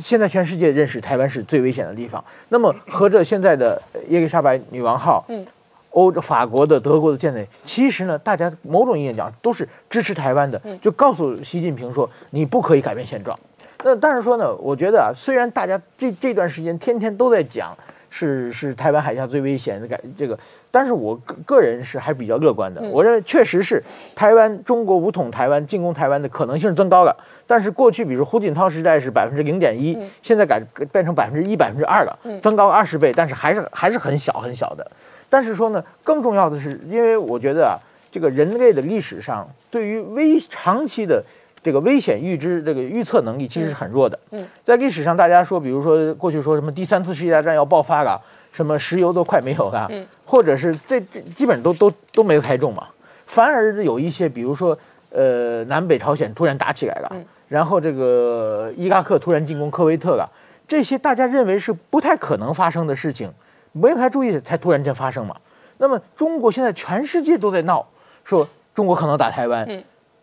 [0.00, 2.24] 现在全世界认识台湾是最危险的地方。
[2.48, 3.78] 那么，和着现在的
[4.08, 5.44] 耶利莎白女王号，嗯，
[5.92, 13.38] 欧法国的、德国的舰队，其实呢，大家某种意义讲都是支持台湾的，就告诉习近平说，你不可以改变现状。
[13.84, 17.76] 那但是说呢，我觉得啊，虽然大家这这段时间天天都在讲。
[18.14, 20.38] 是是台湾海峡最危险的改这个，
[20.70, 22.78] 但是我个个人是还比较乐观的。
[22.90, 23.82] 我认为确实是
[24.14, 27.16] 台湾中国武统台湾进攻台湾的可能性增高了。
[27.46, 30.60] 但是过去比如胡锦涛时代是百分之零点一，现在改
[30.92, 34.86] 变成百分之一百分之二了，增高二十倍，但是还是还是很小很小的。
[35.32, 37.80] 但是说呢，更重要的是，因为我觉得啊，
[38.10, 41.24] 这个人类的历史上对于危长期的。
[41.64, 44.18] 这个危险预知、这个预测能力其实是很弱的。
[44.32, 48.20] 嗯，在历史上，大家说，比如说过去说什么第三次世界大战要爆发了，
[48.50, 52.88] 什么石油都快没有了，嗯，或者是这这基本都都都没有猜中嘛。
[53.26, 54.76] 反而有一些，比如说
[55.10, 57.16] 呃南北朝鲜突然打起来了，
[57.46, 60.28] 然后这个伊拉克突然进攻科威特了，
[60.66, 63.30] 这些大家认为是不太可能发生的事情，
[63.72, 65.34] 没太注意才突然间发生嘛。
[65.78, 67.84] 那么中国现在全世界都在闹，
[68.24, 69.66] 说中国可能打台湾，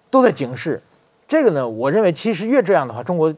[0.10, 0.82] 都在警示。
[1.28, 3.34] 这个呢，我认为其实越这样的话，中国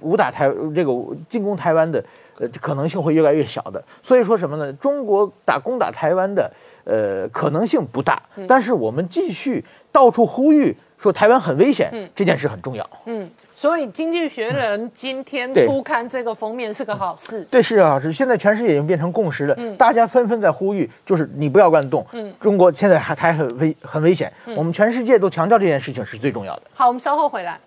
[0.00, 0.92] 武打台这个
[1.28, 2.04] 进攻台湾的
[2.38, 3.82] 呃可能性会越来越小的。
[4.02, 4.72] 所以说什么呢？
[4.74, 6.50] 中国打攻打台湾的
[6.84, 12.90] 呃可能性不大，但是我们继续到处呼吁说台湾很危险，这件事很重要。
[13.06, 13.30] 嗯。
[13.60, 17.46] 所以《经济学人》今天初刊这个封面是个好事。
[17.50, 22.02] 对，是啊，是现在全世界已经变成共识了，大家纷纷在呼吁，就是你不要乱动。
[22.14, 26.62] 嗯，中国现在还还很危很危险，我们全世界都强调这件事情是最重要的。
[26.72, 27.60] 好，我们稍后回来。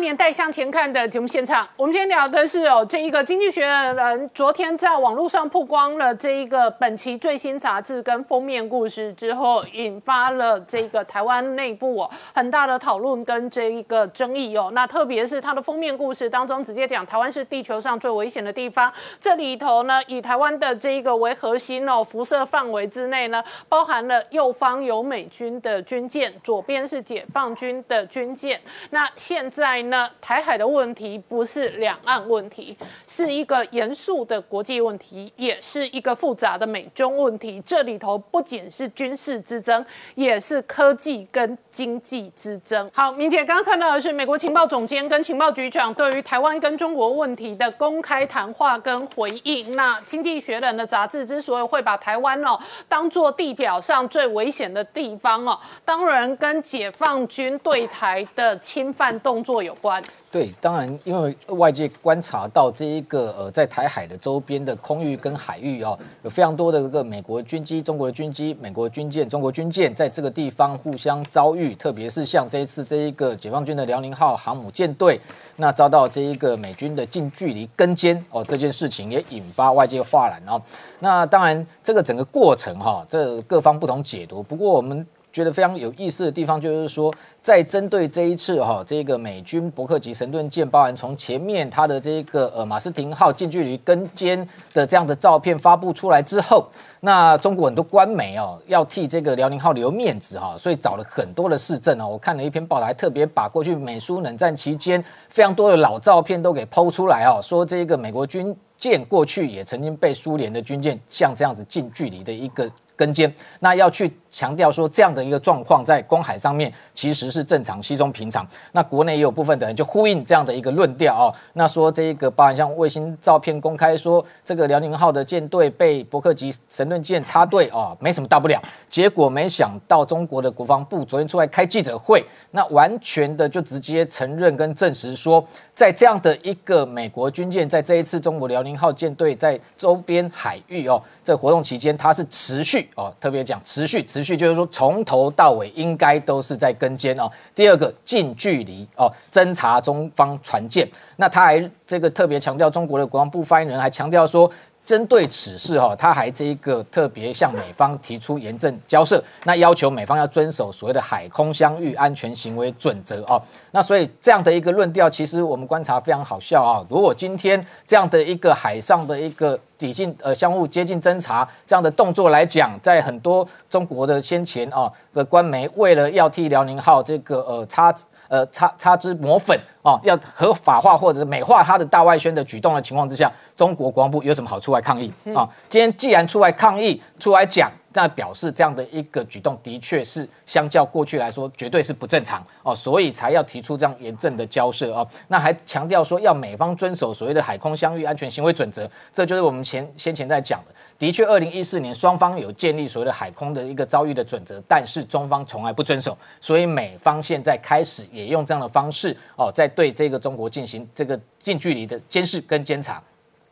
[0.00, 14.70] 年代向前看的节目现场，我们今天聊的是哦，这一个经济学人昨天在网络上曝光了这一个本期最新杂志跟封面故事之后，引发了这个台湾内部哦很大的讨论跟这一个争议哦。
[14.72, 18.92] 那特别是它的封面故事当中，直接讲台湾是地球上最危险的地方。
[19.20, 28.60] 这里头呢，以台湾的这一个为核心哦，辐射范围之内呢，包含了右方有美军的军舰，左边是解放军的军舰。
[28.90, 30.08] 那现在呢？
[30.20, 32.76] 台海的问题不是两岸问题，
[33.06, 37.62] 是一个严肃的国际问题，也是一个复杂的美中问题。
[37.66, 39.84] 这里头不仅是军事之争，
[40.14, 42.90] 也是科技跟经济之争。
[42.92, 49.74] 好，明姐刚刚看到的是美国情报总监跟情报局长对于台湾跟中国问题的公开谈话跟回应。
[49.74, 52.58] 那《经济学人》的杂志之所以会把台湾哦
[52.88, 60.02] 当做地表上最危险的地方哦，当然跟解放军对台的侵犯动作有关。
[60.30, 60.50] 对。
[60.60, 75.20] 当然，因为外界观察到这一个呃，在台海的周边的空域跟海域哦，有非常多的这个美国军机、中国的军机、美国军舰、中国军舰在这个地方互相遭遇，特别是像这一次这一个解放军的辽宁号航母舰队，
[75.56, 80.60] 那遭到这一个美军的近距离跟监哦，这件事情也引发外界哗然哦。
[81.00, 84.42] 那当然，这个整个过程哈，这各方不同解读。
[84.42, 85.06] 不过我们
[85.38, 94.36] 觉得非常有意思的地方，就是说，在针对这一次哈，这个美军伯克级神盾舰，包含从前面它的这个呃马斯廷号近距离跟监
[94.74, 96.66] 的这样的照片发布出来之后，
[96.98, 102.08] 那中国很多官媒哦，要替这个辽宁号留面子哈，所以找了很多的市政哦。
[102.08, 112.68] 我看了一篇报道，还特别把过去美苏冷战期间非常多的老照片都给剖出来哦，说这个美国军舰过去也曾经被苏联的军舰像这样子近距离的一个
[112.98, 114.12] 跟尖，那要去。
[114.30, 118.46] 强调说这样的一个状况在公海上面其实是正常、稀松平常。
[118.72, 121.32] 那国内也有部分的人就呼应这样的一个论调哦。
[121.54, 128.62] 那说这一个包含像卫星照片公开说这个辽宁号的舰队被伯克级神盾舰插队哦，没什么大不了。
[128.86, 135.42] 结果没想到中国的国防部昨天出来开记者会，那完全的就直接承认跟证实说，
[135.74, 144.02] 在这样的一个美国军舰在这一次中国辽宁号舰队在周边海域哦这活动期间，它是持续哦，特别讲持续。
[144.04, 147.30] 持续就是说，从头到尾应该都是在跟监哦。
[147.54, 150.88] 第二个，近距离哦侦查中方船舰。
[151.16, 154.50] 那他还这个特别强调，中国的国防部发言人还强调说。
[154.88, 163.38] 针对此事哈，他还这一个特别向美方提出严正交涉，那要求美方要遵守所谓的海空相遇安全行为准则哦。
[163.72, 166.82] 那所以这样的一个论调，其实我们观察非常好笑啊。
[166.88, 177.94] 如果今天这样的一个海上的一个底性呃相互接近侦查这样的动作来讲，在很多中国的先前啊的官媒为了要替辽宁号这个呃插。
[178.28, 185.48] 呃，擦擦脂抹粉啊，要合法化或者是美化他的大外宣的举动的情况之下，中国国防部有什么好出来抗议啊？
[185.68, 195.06] 今天既然出来抗议，出来讲，那表示这样的一个举动的确是相较过去来说，绝对是不正常哦，所以才要提出这样严正的交涉哦。
[195.28, 200.74] 那还强调说要美方遵守所谓的海空相遇安全行为准则，这就是我们前先前在讲的。
[200.98, 213.00] 的确，二零一四年双方有建立所谓的海空的一个遭遇的准则，但是中方从来不遵守，所以美方现在开始也用这样的方式哦，在对这个中国进行这个近距离的监视跟监察。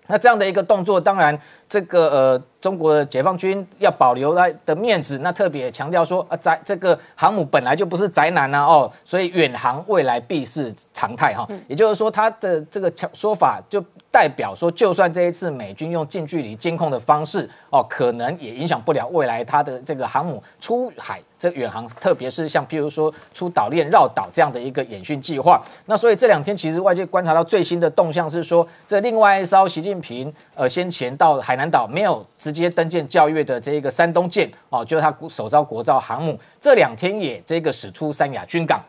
[0.09, 1.39] 那这样的一个动作，当然
[1.69, 2.43] 这个呃。
[2.59, 11.47] 中国的解放军要保留他的面子，那特别强调说啊，宅这个航母本来就不是宅男啊，哦，所以远航未来必是常态哈。
[11.69, 13.81] 也就是说，他的这个说法就
[14.17, 25.63] 代表说，就算这一次美军用近距离监控的方式哦，可能也影响不了未来它的这个航母出海这远航，特别是像譬如说出岛链绕岛这样的一个演训计划。
[25.85, 32.57] 那所以这两天其实外界观察到最新的动向是说，这另外一艘习近平呃先前到海南岛没有直。
[32.57, 38.83] 接登舰教阅的这个山东舰哦，就是他首招国造航母，这两天也这个驶出三亚军港。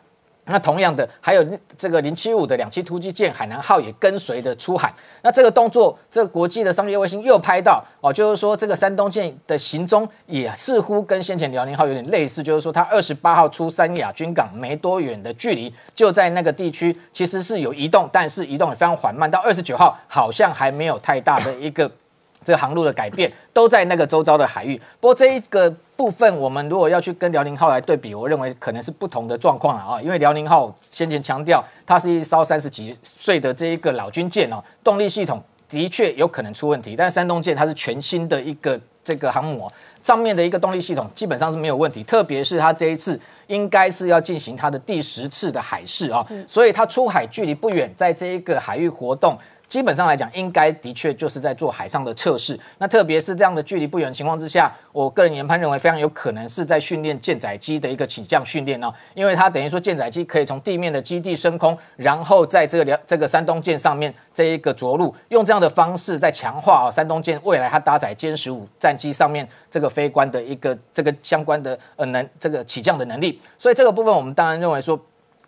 [0.47, 1.45] 那同样的，还有
[1.77, 4.93] 这个零七五的两栖突击舰海南号也跟随的出海。
[5.21, 19.29] 那这个动作，这个国际的商业卫星又拍到哦，就是说这个山东舰的行踪也似乎跟先前辽宁号有点类似，就是说它二十八号出三亚军港没多远的距离，就在那个地区其实是有移动，但是移动也非常缓慢。
[19.29, 21.91] 到二十九号好像还没有太大的一个。
[22.45, 29.99] 这个航路的改变都在那个周遭的海域，不过这一个部分，我们如果要去跟辽宁号来对比，我认为可能是不同的状况了啊。
[29.99, 36.95] 因为辽宁号先前强调，它是一艘三十几岁的这一个老军舰哦，动力系统的确有可能出问题。
[36.95, 39.69] 但山东舰它是全新的一个这个航母，
[40.03, 42.03] 上面的一个动力系统基本上是没有问题。
[42.03, 49.35] 特别是它这一次应该是要进行它的第十次的海试啊，所以它出海距离不远，在这一个海域活动。
[49.67, 52.57] 基本上来讲，应该的确就是在做海上的测试。
[52.77, 73.41] 那特别是这样的距离不远的情况之下，我个人研判认为非常有可能是在训练舰载机的一个起降训练哦，因为它等于说舰载机可以从地面的基地升空，然后在这个这个山东舰上面这一个着陆，用这样的方式在强化哦山东舰未来它搭载歼十五战机上面这个飞官的一个这个相关的呃能这个起降的能力。
[73.59, 74.97] 所以这个部分我们当然认为说。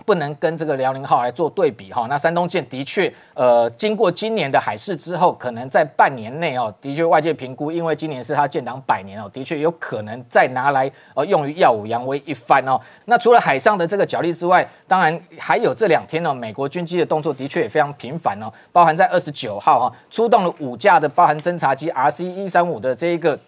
[0.06, 12.80] 不能跟这个辽宁号来做对比哈，那山东舰的确，呃，经过今年的海试之后，可能在半年内哦，的确外界评估，因为今年是它建党百年哦，的确有可能再拿来呃用于耀武扬威一番哦。
[13.06, 23.40] 那除了海上的这个角力之外，当然还有这两天呢，美国军机的动作的确也非常频繁哦，包含在二十九号哈，出动了五架的包含侦察机 RC 一三五的这一个。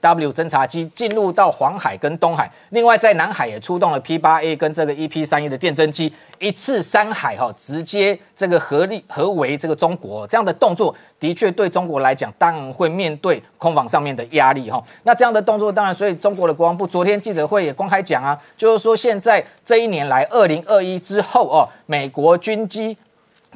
[0.00, 14.82] W 侦察机进入到黄海跟东海，另外在南海也出动了 P 八 A 跟这个 EP 三一的电侦机，一次三海哈，直接这个合力合围这个中国，这样的动作的确对中国来讲，当然会面对空防上面的压力哈。
[15.02, 22.96] 那这样的动作，当然，所以中国的国防部昨天记者会也公开讲啊，就是说现在这一年来，二零二一之后哦，美国军机。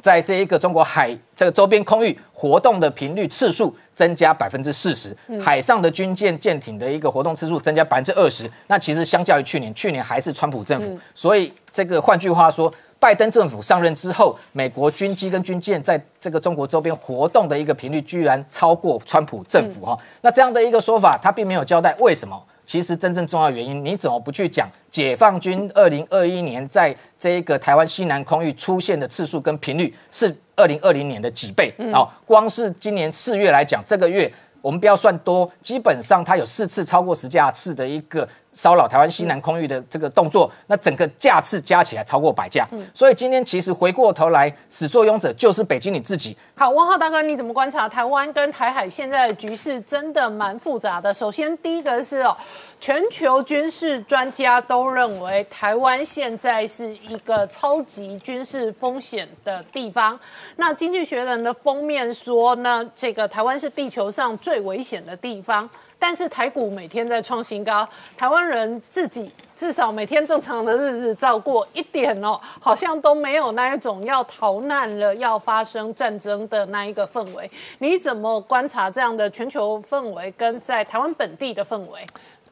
[0.03, 8.51] 在这一个中国海这个周边空域活动的频率次数增加百分之四十，海上的军舰舰艇的一个活动次数增加百分之二十。
[8.67, 12.69] 那其实相较于去年，去年还是川普政府，所以这个换句话说，
[12.99, 19.97] 拜登政府上任之后，美国军机跟军舰在这个中国周边活动的一个频率居然超过川普政府哈。
[20.19, 22.37] 那这样的一个说法，他并没有交代为什么。
[22.65, 31.73] 其实真正重要原因，你怎么不去讲解放军二零二一年在这个台湾西南空域出现的次数跟频率是二零二零年的几倍？
[31.93, 34.31] 哦，光是今年四月来讲，这个月
[34.61, 38.27] 我们不要算多，基本上它有四次超过十架次的一个。
[38.53, 46.37] 骚扰台湾西南空域的这个动作，那整个架次加起来超过百架，所以今天其实回过头来，始作俑者就是北京你自己。
[46.55, 49.81] 好，汪浩大哥，你怎么观察台湾跟台海现在的局势？
[49.81, 51.13] 真的蛮复杂的。
[51.13, 52.35] 首先，第一个是哦，
[52.79, 60.17] 全球军事专家都认为台湾现在是一个超级军事风险的地方。
[60.57, 65.67] 那《经济学人》的封面说呢，这个台湾是地球上最危险的地方。
[66.03, 77.49] 但是台股每天在创新高，台湾人自己至少每天正常的日子照过一点哦，好像都没有那一种要逃难了、要发生战争的那一个氛围。
[77.79, 82.01] 你怎么观察这样的全球氛围跟在台湾本地的氛围？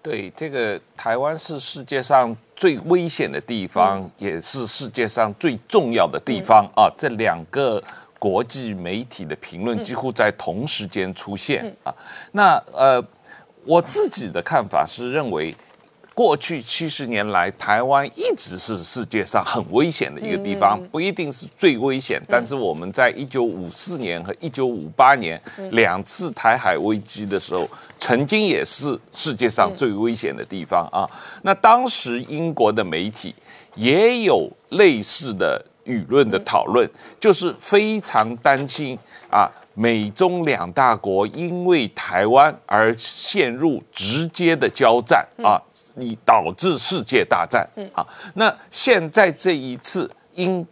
[0.01, 6.87] 对，这个台湾是世界上最危险的地方，也是世界上最重要的地方啊！
[6.97, 7.83] 这两个
[8.17, 11.93] 国际媒体的评论几乎在同时间出现啊。
[12.31, 13.03] 那呃。
[13.63, 15.55] 我自己的看法是认为，
[16.13, 27.67] 过去七十年来，台湾一直是世界上很危险的一个地方，不一定是最危险，但是我们在一九五四年和一九五八年两次台海危机的时候，
[27.97, 31.07] 曾经也是世界上最危险的地方啊。
[31.43, 33.33] 那当时英国的媒体
[33.75, 36.89] 也有类似的舆论的讨论，
[37.19, 38.97] 就是非常担心
[39.29, 39.49] 啊。
[39.73, 45.55] 美中两大国因为台湾而陷入直接的交战啊，
[45.95, 48.05] 以导致世界大战啊。
[48.33, 50.65] 那现在这一次英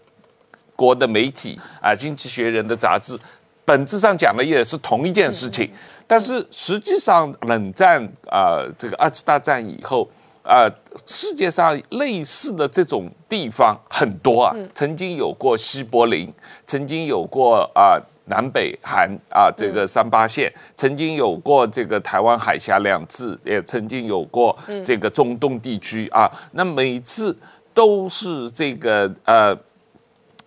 [0.75, 3.17] 国的媒体啊，《经济学人》的杂志，
[3.63, 5.71] 本质上讲的也是同一件事情，
[6.05, 10.05] 但是实际上冷战啊，这个二次大战以后
[10.43, 10.69] 啊，
[11.05, 16.31] 世界上类似的这种地方很多啊，曾经有过西柏林，
[16.67, 17.97] 曾经有过啊。
[18.29, 26.31] 南北韩啊，这个三八线曾经有过这个台湾海峡两次，也曾经有过这个中东地区啊。
[26.51, 27.35] 那每次
[27.73, 29.57] 都是这个呃，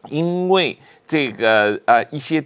[0.08, 2.42] 因为这个呃一些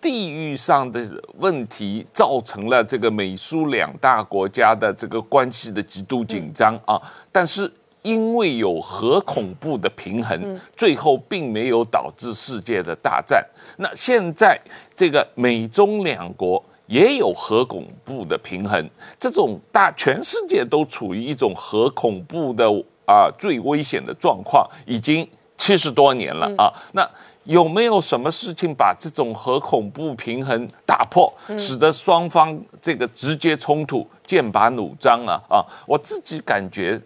[0.00, 1.00] 地域上的
[1.38, 7.00] 问题，造成了这个美苏两大国家的这个关系的极度紧张啊。
[7.32, 7.72] 但是。
[8.06, 13.44] 因为有核恐怖的平衡，最后并没有导致世界的大战。
[13.78, 14.56] 那现在
[14.94, 18.88] 这个美中两国也有核恐怖的平衡，
[19.18, 22.70] 这种大全世界都处于一种核恐怖的
[23.06, 25.28] 啊最危险的状况，已经
[25.58, 26.72] 七十多年了啊。
[26.92, 27.04] 那
[27.42, 34.06] 有没有什么事情把这种核恐怖平衡打破，使得双方这个直接冲突？
[34.24, 35.62] 剑拔弩张啊啊！
[35.86, 37.00] 我自己感觉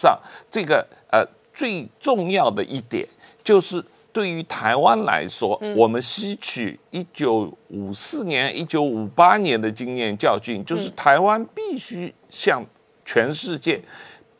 [0.00, 0.18] 上，
[0.50, 1.22] 这个呃
[1.52, 3.06] 最重要的一点，
[3.44, 12.64] 就是对于台湾来说，我们吸取一九五四年、一九五八年的经验教训，就是台湾必须向
[13.04, 13.78] 全世界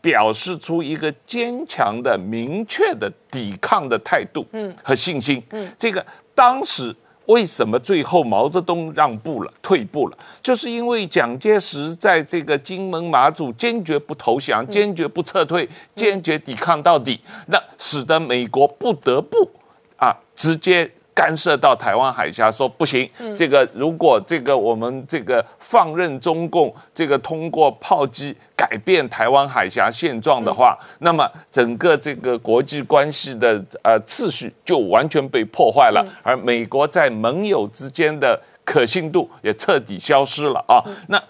[0.01, 4.47] 表示出一个坚强的、明确的抵抗的态度
[4.83, 5.43] 和信心。
[5.79, 6.05] 这个
[6.35, 6.97] 当时。
[7.31, 10.19] 为什么最后毛泽东让步了、退步了？
[10.43, 19.49] 就是因为蒋介石在这个金门、马祖坚决不投降、坚决不撤退、坚决抵抗到底，那使得美国不得不
[19.97, 20.91] 啊直接。
[21.15, 23.09] 干涉到台湾海峡，说不行。
[23.37, 40.81] 这个如果这个我们这个放任中共这个通过炮击改变台湾海峡现状的话，那么整个这个国际关系的呃次序就完全被破坏了，而美国在盟友之间的可信度也彻底消失了啊。
[41.09, 41.23] 那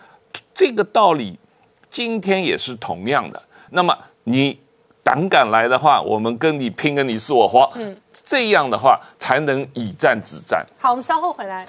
[0.54, 1.38] 这个道理
[1.88, 3.42] 今天也是同样的。
[3.70, 4.58] 那么你。
[5.10, 7.68] 胆敢来的话，我们跟你拼个你死我活。
[7.74, 10.64] 嗯，这样的话才能以战止战。
[10.78, 11.66] 好，我们稍后回来。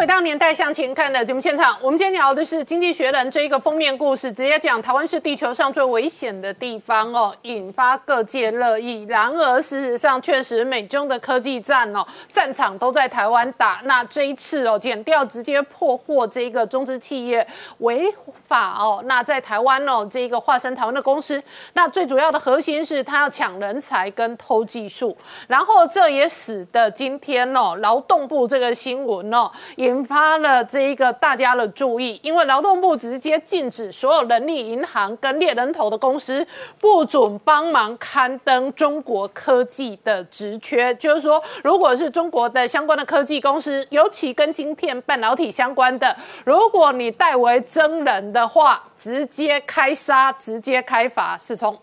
[0.00, 9.04] 回到年代向前看的节目现场，我们今天聊的是《经济学人》这一个封面故事，直接讲台湾是地球上最危险的地方哦，引发各界热议。
[9.06, 12.02] 然而，事实上确实美中的科技战哦，
[12.32, 13.82] 战场都在台湾打。
[13.84, 17.46] 那这一次哦，减掉直接破获这一个中资企业
[17.80, 18.10] 违
[18.48, 21.42] 法哦，那在台湾哦，这一个化身台湾的公司，
[21.74, 25.14] 那最主要的核心是他要抢人才跟偷技术，
[25.46, 36.46] 然后这也使得今天哦，劳动部这个新闻哦也，引发了这一个大家的注意，因为劳动部直接禁止所有人力银行跟猎人头的公司
[36.78, 51.76] 不准帮忙刊登中国科技的职缺，就是说，如果是中国的相关的科技公司，尤其跟晶片、半导体相关的，如果你代为真人的话，直接开杀，直接开罚，是从。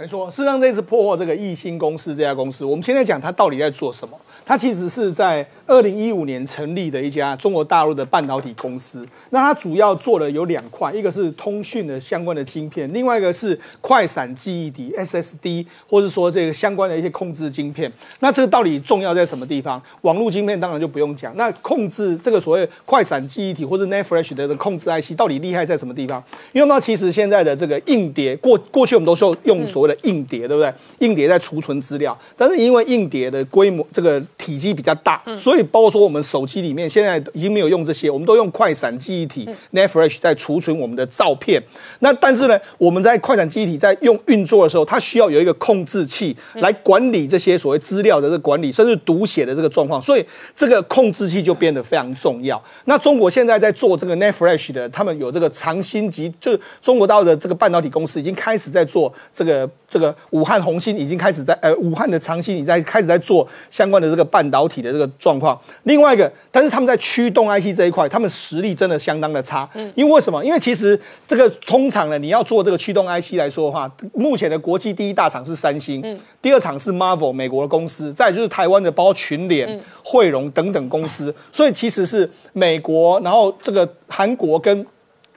[0.00, 4.16] 没错，事实上这次破获这个易兴公司这家公司，我们现在讲它到底在做什么？
[4.46, 9.04] 它其实是在二零一五年成立的一家中国大陆的半导体公司。
[9.30, 17.92] 那它主要做的有两块，一个是通讯的相关的晶片，另外一个是快闪记忆体 SSD，或者说这个相关的一些控制晶片。
[18.20, 19.82] 那这个到底重要在什么地方？
[20.02, 21.36] 网络晶片当然就不用讲。
[21.36, 26.22] 那控制这个所谓快闪记忆体或者 NAND Flash 的控制 IC 到底厉害在什么地方？
[26.52, 30.72] 因为呢，其实现在的这个硬碟过过去我们都说用所谓的硬碟，对不对？
[31.00, 41.62] 硬碟在储存资料，但是因为硬碟的规模这个体积比较大，所以包括说我们手机里面现在已经没有用这些，我们都用快闪记忆体 NAND Flash 在储存我们的照片。
[42.00, 50.24] 那但是呢，我们在快闪记忆体在用运作的时候，它需要有一个控制器来管理这些所谓资料的这个管理，甚至读写的这个状况，所以
[50.54, 52.62] 这个控制器就变得非常重要。
[52.84, 65.58] 那中国现在在做这个 NAND Flash 的，他们有这个长芯级，就是中国大陆的这个半导体公司已经开始在做这个这个武汉红芯已经开始在呃武汉的长芯已经在开始在做相关的这个半导体的这个状况。
[65.84, 69.66] 另外一个，但是他们在驱动 IC 这一块，他们实力真的相当的差。
[69.72, 70.44] 嗯，因为为什么？
[70.44, 81.34] 因为其实这个通常呢，你要做这个驱动 IC 来说的话，目前的国际第一大厂是三星，嗯，第二厂是 Marvel 美国的公司，再就是台湾的包括群联、汇荣等等公司。
[81.50, 84.86] 所以其实是美国，然后这个韩国跟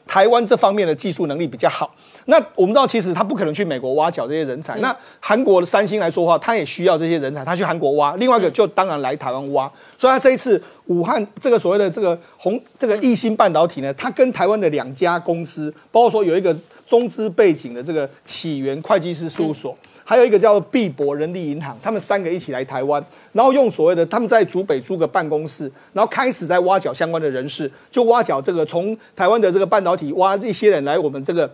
[0.06, 1.96] 台湾这方面的技术能力比较好。
[2.26, 4.78] 那我们知道，其实他不可能去美国挖角这些人才。
[4.80, 8.16] 那韩国的三星来说的话，他也需要这些人才，他去韩国挖。
[8.18, 9.72] 另外一个就当然来台湾挖。
[9.98, 23.04] 所以他这一次武汉这个所谓的这个红这个易鑫半导体呢，它跟台湾的两家公司，包括说有一个中资背景的这个起源会计师事务所，还有一个叫碧博人力银行，他们三个一起来台湾，
[23.34, 31.52] 然后用所谓的他们在竹北租个办公室，然后开始在挖角相关的人士，就挖角这个从台湾的这个半导体挖这些人来我们这个。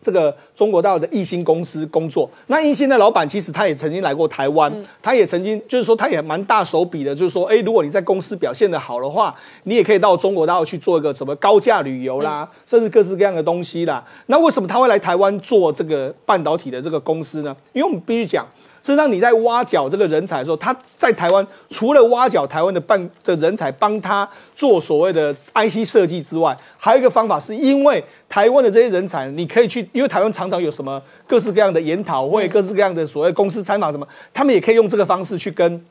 [0.00, 4.72] 这个中国大陆的易兴公司工作，那易兴的老板其实他也曾经来过台湾，
[5.02, 9.34] 他也曾经就是说他也蛮大手笔的，就是说，哎，如果你在公司表现的好的话，
[9.64, 14.04] 你也可以到中国大陆去做一个什么高价旅游啦，甚至各式各样的东西啦。
[14.26, 17.56] 那为什么他会来台湾做这个半导体的这个公司呢？
[17.72, 18.46] 因为我们必须讲。
[18.88, 35.84] 实际上你在挖角这个人才的时候，他在台湾除了挖角台湾的办的人才，帮他做所谓的 IC 设计之外，还有一个方法，是因为台湾的这些人才，你可以去，因为台湾常常有什么各式各样的研讨会，各式各样的所谓公司参访什么，他们也可以用这个方式去跟。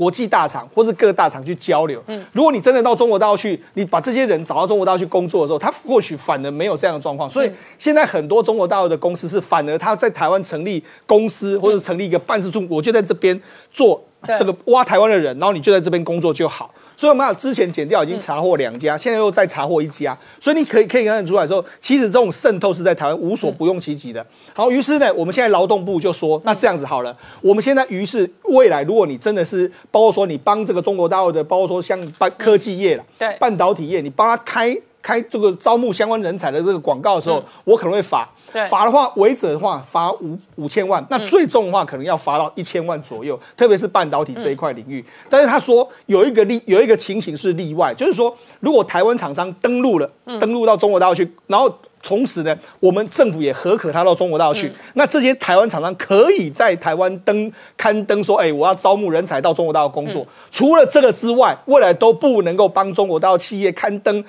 [0.00, 2.02] 国际大厂或是各大厂去交流。
[2.06, 7.28] 嗯，如果你真的到中国大陆去，你把这些人找到中国大陆去工作的时候，他或许反而没有这样的状况。
[7.28, 13.38] 所以现在很多中国大陆的公司是反而他在台湾成立公司或者成立一个办事处，我就在这边
[13.70, 14.02] 做
[14.38, 16.72] 这个挖台湾的人，然后你就在这边工作就好。
[17.00, 24.24] 所以我们要之前减掉已经查获两家，现在又再查获一家，所以你可以可以看得出来说，其实这种渗透是在台湾无所不用其极的。
[24.52, 38.28] 好，于是呢，我们现在劳动部就说，那这样子好了，我们现在于是未来，如果你真的是包括说你帮这个中国大陆的，包括说像半科技业了，对，半导体业，你帮他开开这个招募相关人才的这个广告的时候，我可能会罚。
[38.68, 45.04] 罚的话，违者的话罚五五千万，那最重的话可能要罚到一千万左右，特别是半导体这一块领域。
[45.28, 51.72] 但是他说有一个例，有一个情形是例外，就是说如果台湾厂商登陆了，登陆到中国大陆去，然后
[52.02, 60.26] 从此呢，我们政府也合可他到中国大陆去，那这些台湾厂商可以在台湾登刊登说，哎，我要招募人才到中国大陆工作。
[60.50, 64.24] 除了这个之外，未来都不能够帮中国大陆企业刊登。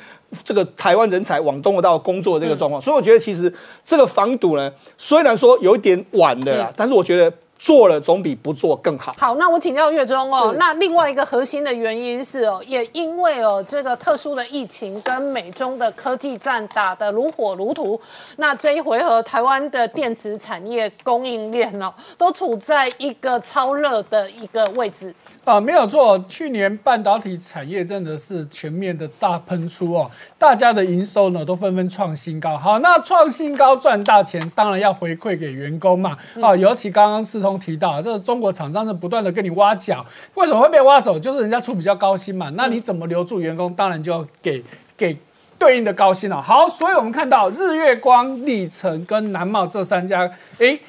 [0.45, 3.53] 这个台湾人才往中国大陆工作的这个状况，所以我觉得其实
[3.84, 7.30] 这个防堵呢，虽然说有一点晚的啦，但是我觉得
[7.61, 9.15] 做了总比不做更好。
[9.19, 10.55] 好，那我请教月中哦。
[10.57, 18.01] 那另外一个核心的原因是哦，也因为哦这个特殊的疫情跟美中的科技战打得如火如荼，
[18.38, 25.13] 那这一回合台湾的电子产业供应链哦，都处在一个超热的一个位置。
[25.45, 30.09] 啊，没有错，去年半导体产业真的是全面的大喷出哦，
[30.39, 32.57] 大家的营收呢都纷纷创新高。
[32.57, 36.17] 好，那创新高赚大钱，当然要回馈给员工嘛。
[36.41, 40.05] 啊，尤其刚刚世提到，这个中国厂商是不断的跟你挖角，
[40.35, 41.19] 为什么会被挖走？
[41.19, 42.49] 就是人家出比较高薪嘛。
[42.55, 43.73] 那你怎么留住员工？
[43.73, 44.63] 当然就要给
[44.95, 45.17] 给。
[45.59, 50.79] 对应的高薪了，好，所以我们看到日月光、历程跟南茂这三家，诶，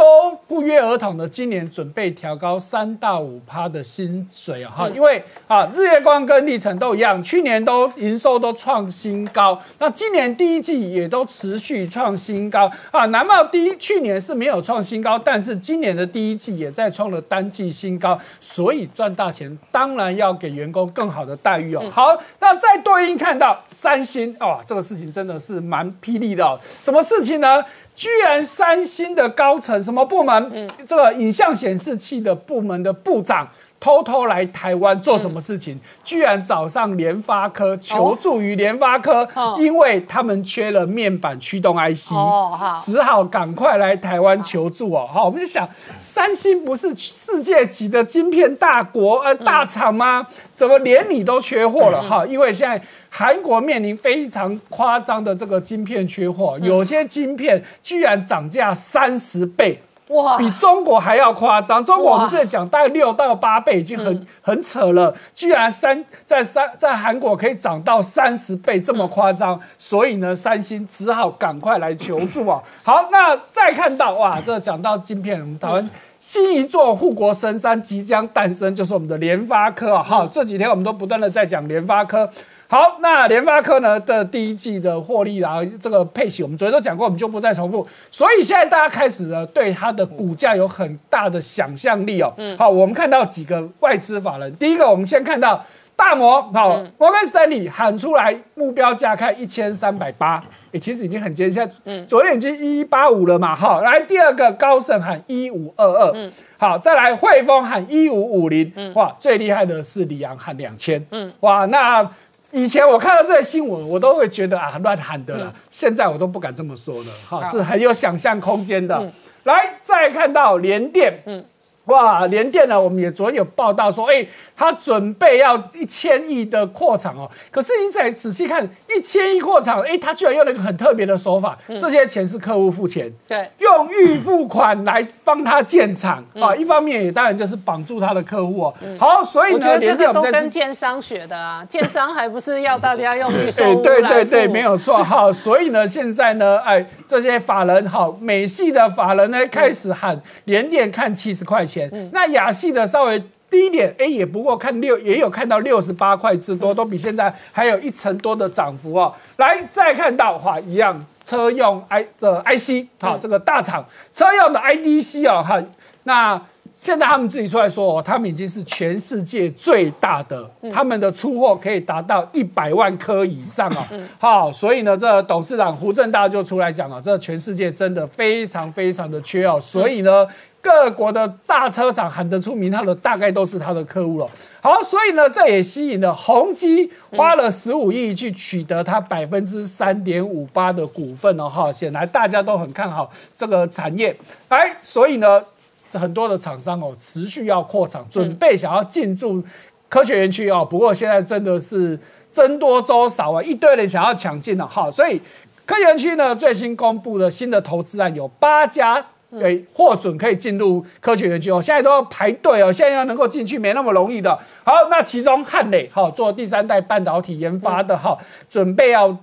[0.00, 13.04] 都不约而同的，今年准备调高三到五趴的薪水啊，哈，因为啊，日月光跟历程都一样，去年都营收都创新高，那今年第一季也都持续创新高啊。
[13.06, 21.84] 南茂第一去年是没有创新高，但是今年的第一季也在创了单季新高，所以赚大钱当然要给员工更好的待遇哦。
[21.90, 26.58] 好，那再对应看到三星哦，这个事情真的是蛮霹雳的哦。
[26.80, 27.62] 什么事情呢？
[27.94, 30.50] 居然三星的高层什么部门？
[30.54, 33.46] 嗯，这个影像显示器的部门的部长
[33.78, 35.78] 偷偷来台湾做什么事情？
[36.02, 45.06] 居然找上联发科求助于联发科，哦因为他们缺了面板驱动 IC，哦只好赶快来台湾求助哦。
[45.10, 45.68] 好，我们就想，
[46.00, 50.26] 三星不是世界级的晶片大国呃大厂吗？
[50.54, 52.02] 怎么连你都缺货了？
[52.02, 52.82] 哈，因为现在。
[53.10, 61.84] 韩国面临非常夸张的这个晶片缺货，有些晶片居然涨价三十倍，哇比中国还要夸张。
[61.84, 69.60] 中国我们哇现在讲大概六到八倍，已经很、很扯了，居然三在三在韩国可以涨到三十倍，这么夸张。
[69.76, 72.62] 所以呢，三星只好赶快来求助啊。
[72.82, 75.90] 好，那再看到哇，这讲到晶片，我们台湾。
[76.20, 80.02] 新一座护国神山即将诞生，就是我们的联发科啊！
[80.02, 82.30] 好，这几天我们都不断的在讲联发科。
[82.70, 87.84] 好，那联发科呢的第一季的获利啊，这个配息我们昨天都讲过，我们就不再重复。
[88.12, 92.32] 所以现在大家开始呢对它的股价有很大的想象力哦。
[92.36, 95.66] 嗯，好，我们看到几个外资法人，第一个我们先看到
[95.96, 100.40] 大摩，好，摩根斯丹利喊出来目标价看一千三百八，
[100.70, 106.32] 也其实已经很接近，现在嗯，昨天已经一一八五了嘛，好，来第二个高盛喊一五二二，嗯。
[106.56, 112.06] 好，再来汇丰喊一五五零，哇，最厉害的是里昂喊两千，嗯，哇，那
[112.52, 119.12] 以前我看到这些新闻，我都会觉得啊乱喊的了，现在我都不敢这么说了，哈，是很有想象空间的。
[119.44, 121.44] 来，再看到联电，嗯。
[121.86, 122.80] 哇，联电呢？
[122.80, 124.24] 我们也昨天有报道说，哎，
[124.60, 127.26] 他准备要一千亿的扩厂哦。
[127.50, 128.62] 可是你再仔细看，
[128.94, 136.54] 一千亿扩厂，哎，他居然用了一个很特别的手法，这些钱是客户付钱，对，用预付款来帮他建厂啊。
[136.54, 138.74] 一方面也当然就是绑住他的客户哦。
[138.98, 145.32] 好，所以呢，我觉得这个都跟建商学的啊， 建商还不是要大家用预 售对屋来对对对，没有错哈。
[145.32, 153.22] 所以呢，现在呢，哎，这些法人好，美系的法人呢开始喊连电看七十块钱，那亚系的稍微。
[153.50, 159.12] 低一点，哎，也不过看六，也有看到六十八块之多，都比现在还有一成多的涨幅哦。
[159.36, 165.60] 来，再看到哈，一样车用 I 的 IC，哈，这个大厂车用的 IDC 哦，哈，
[166.04, 166.40] 那
[166.80, 173.86] 现在他们自己出来说哦，他们已经是全世界最大的，他们的出货可以达到一百万颗以上哦。
[174.18, 180.26] 好，所以呢，这董事长胡正大就出来讲了，这全世界真的非常非常的缺哦，所以呢。
[180.62, 184.28] 各国的大车厂喊得出名号的，大概都是他的客户了。
[184.60, 191.48] 好，所以呢，这也吸引了宏基花了十五亿去取得它百分之三点五八的股份哦。
[191.48, 194.14] 哈，显然大家都很看好这个产业。
[194.48, 195.42] 哎，所以呢，
[195.92, 199.42] 很多的厂商哦，持续要扩厂，准备想要进驻
[199.88, 200.64] 科学园区哦。
[200.64, 201.98] 不过现在真的是
[202.32, 204.66] 僧多粥少啊，一堆人想要抢进了。
[204.66, 205.20] 哈，所以
[205.66, 209.06] 科学园区呢，最新公布的新的投资案有八家。
[209.30, 214.36] 对，获准可以进入科学园区哦，现在都要排队哦，现在要能够进去没那么容易的。
[214.64, 218.18] 好，那其中汉磊哈做第三代半导体研发的哈，
[218.48, 219.16] 准备要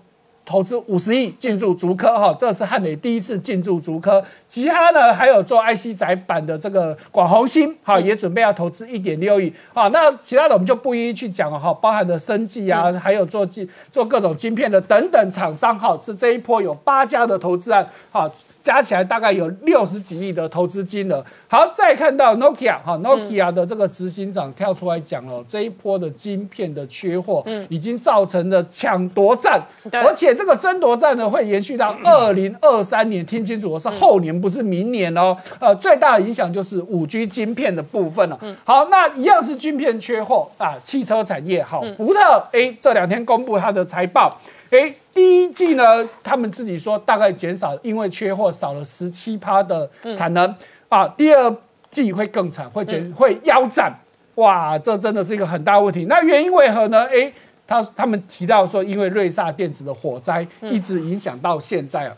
[0.47, 4.23] 投资五十亿进驻竹科哈，这是汉磊第一次进驻竹科。
[4.47, 9.53] 其他呢还有做 IC 载板的这个广宏芯哈，也准备要投资一点六亿。
[9.73, 18.31] 啊，那其他的我们就不一一去讲了哈，包含的生技啊，还有做晶做各种晶片的等等厂商哈，是这一波有八家的投资案哈。
[18.67, 21.23] 加起来大概有六十几亿的投资金额。
[21.47, 35.37] 好，再看到 Nokia 哈，Nokia 的这个执行长跳出来讲了，这一波的晶片的缺货，已经造成了抢夺战，对而且这个争夺战呢会延续到二零二三年，听清楚，我是后年，不是明年哦。
[35.59, 38.37] 呃，最大的影响就是五 G 晶片的部分了。
[38.65, 42.19] 好，那一样是晶片缺货啊，汽车产业好，福特
[42.51, 44.37] 哎这两天公布它的财报。
[44.69, 50.55] 哎，第一季呢，他们自己说大概减少，因为缺货少了十七趴的产能、
[50.89, 51.07] 啊。
[51.07, 51.55] 第二
[51.89, 53.93] 季会更惨，会减、会腰斩。
[54.35, 56.05] 哇，这真的是一个很大问题。
[56.05, 57.07] 那原因为何呢？
[57.11, 57.31] 哎，
[57.65, 62.15] 他他们提到说，因为瑞萨电子的火灾一直影响到现在啊。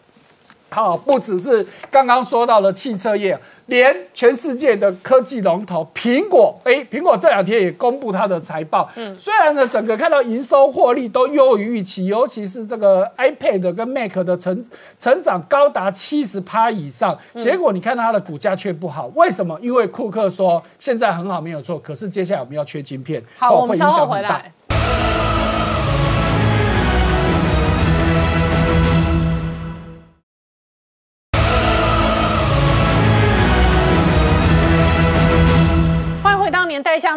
[0.70, 8.90] 好，不只是刚刚说到的汽车业，连全世界的科技龙头苹果，哎，苹果这两天也公布它的财报。
[8.96, 14.64] 嗯，虽然呢，整个看到营收获利都优于预期，尤其是这个 iPad 跟 Mac 的成
[15.00, 19.58] 成长高达七十趴以上，结果你看到它的股价却不好，为什么？
[19.62, 24.22] 因为库克说现在很好没有错，可是接下来我们要缺晶片，好，哦我们稍后回。
[24.22, 25.19] 来。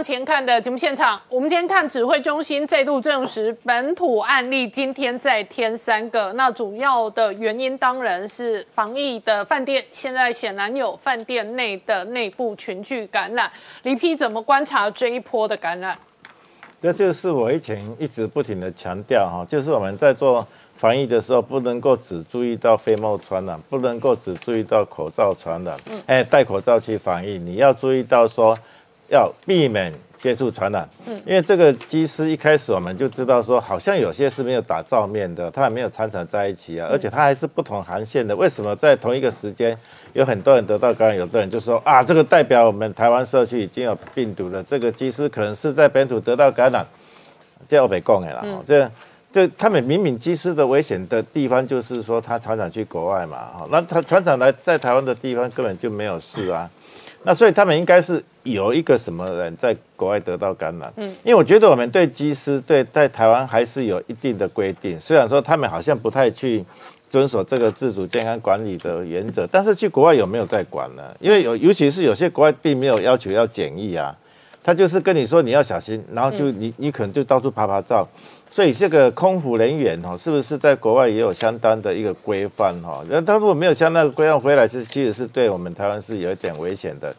[0.02, 1.20] 向前看的节目现场。
[1.28, 13.48] 我们今天看指挥中心再度证实本土案例今天再添三个，那主要的原因当然是防疫的饭店，现在显然有饭店内的内部群聚感染。
[13.84, 15.96] 李批怎么观察这一波的感染？
[16.82, 20.44] 这就是我以前一直不停的强调哈，就是我们在做
[20.76, 28.58] 防疫的时候，不能够只注意到飞沫传染，不能够只注意到口罩传染，哎，戴口罩去防疫，你要注意到说
[29.12, 39.76] 要避免接触传染，嗯因为这个机师一开始我们就知道说，好像有些是没有打照面的，他还没有掺杂在一起啊，而且他还是不同航线的，为什么在同一个时间？
[40.14, 46.86] 有很多人得到感染，有的人就说啊，这个代表我们台湾社区已经有病毒了，这个机师可能是在本土得到感染，
[47.68, 48.42] 第二被讲的啦。
[48.44, 48.90] 哦这
[49.32, 56.70] 这他们明明机师的危险的地方就是说他常常去国外嘛，哈，那他船长来在台湾的地方根本就没有事啊。
[57.24, 66.64] 那所以他们应该是有一个什么人在国外得到感染，嗯，因为我觉得我们对机师对在台湾还是有一定的规定，虽然说他们好像不太去
[67.10, 71.02] 遵守这个自主健康管理的原则，但是去国外有没有在管呢？
[71.20, 74.16] 因为有尤其是有些国外并没有要求要检疫啊，
[74.64, 78.06] 他就是跟你说你要小心，然后就你你可能就到处拍拍照。
[78.54, 83.02] 所以这个空服人员哦，是不是在国外也有相当的一个规范哈？
[83.08, 87.16] 那他如果没有相当的规范回来，是其实是对我们台湾是有一点危险的。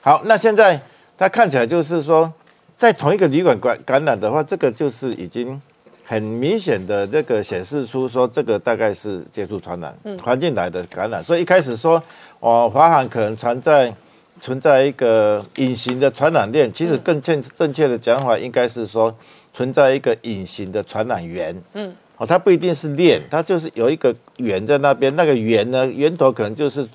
[0.00, 0.80] 好，那现在
[1.18, 2.32] 他看起来就是说，
[2.78, 5.60] 在同一个旅馆感感染的话，这个就是已经
[6.04, 9.92] 很明显的这个显示出说，这个大概是接触传染
[10.22, 11.20] 环境来的感染。
[11.20, 12.00] 所以一开始说
[12.38, 13.92] 哦，华航可能存在
[14.40, 19.12] 存在一个隐形的传染链，其实更正正确的讲法应该是说
[19.56, 21.56] 存在一个隐形的传染源。
[21.72, 26.86] 嗯，哦，它不一定是链，它就是有一个源在那边，那个源呢源头可能就是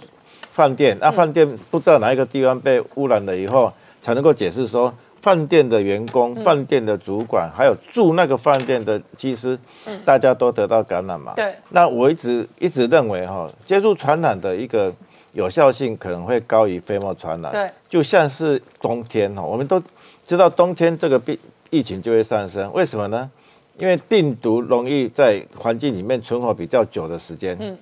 [0.51, 9.57] 饭店，那饭店不知道哪一个地方被污染了以后，才能够解释说饭店的员工、饭店的主管，还有住那个饭店的技师，
[10.05, 11.33] 大家都得到感染嘛。
[11.35, 14.93] 对，那我一直一直认为哈，接触传染的一个
[15.33, 17.51] 有效性可能会高于飞沫传染。
[17.51, 19.81] 对，就像是冬天哈，我们都
[20.27, 21.35] 知道冬天这个病
[21.71, 23.31] 疫情就会上升，为什么呢？
[23.79, 27.57] 因为病毒容易在环境里面存活比较久的时间。
[27.59, 27.75] 嗯，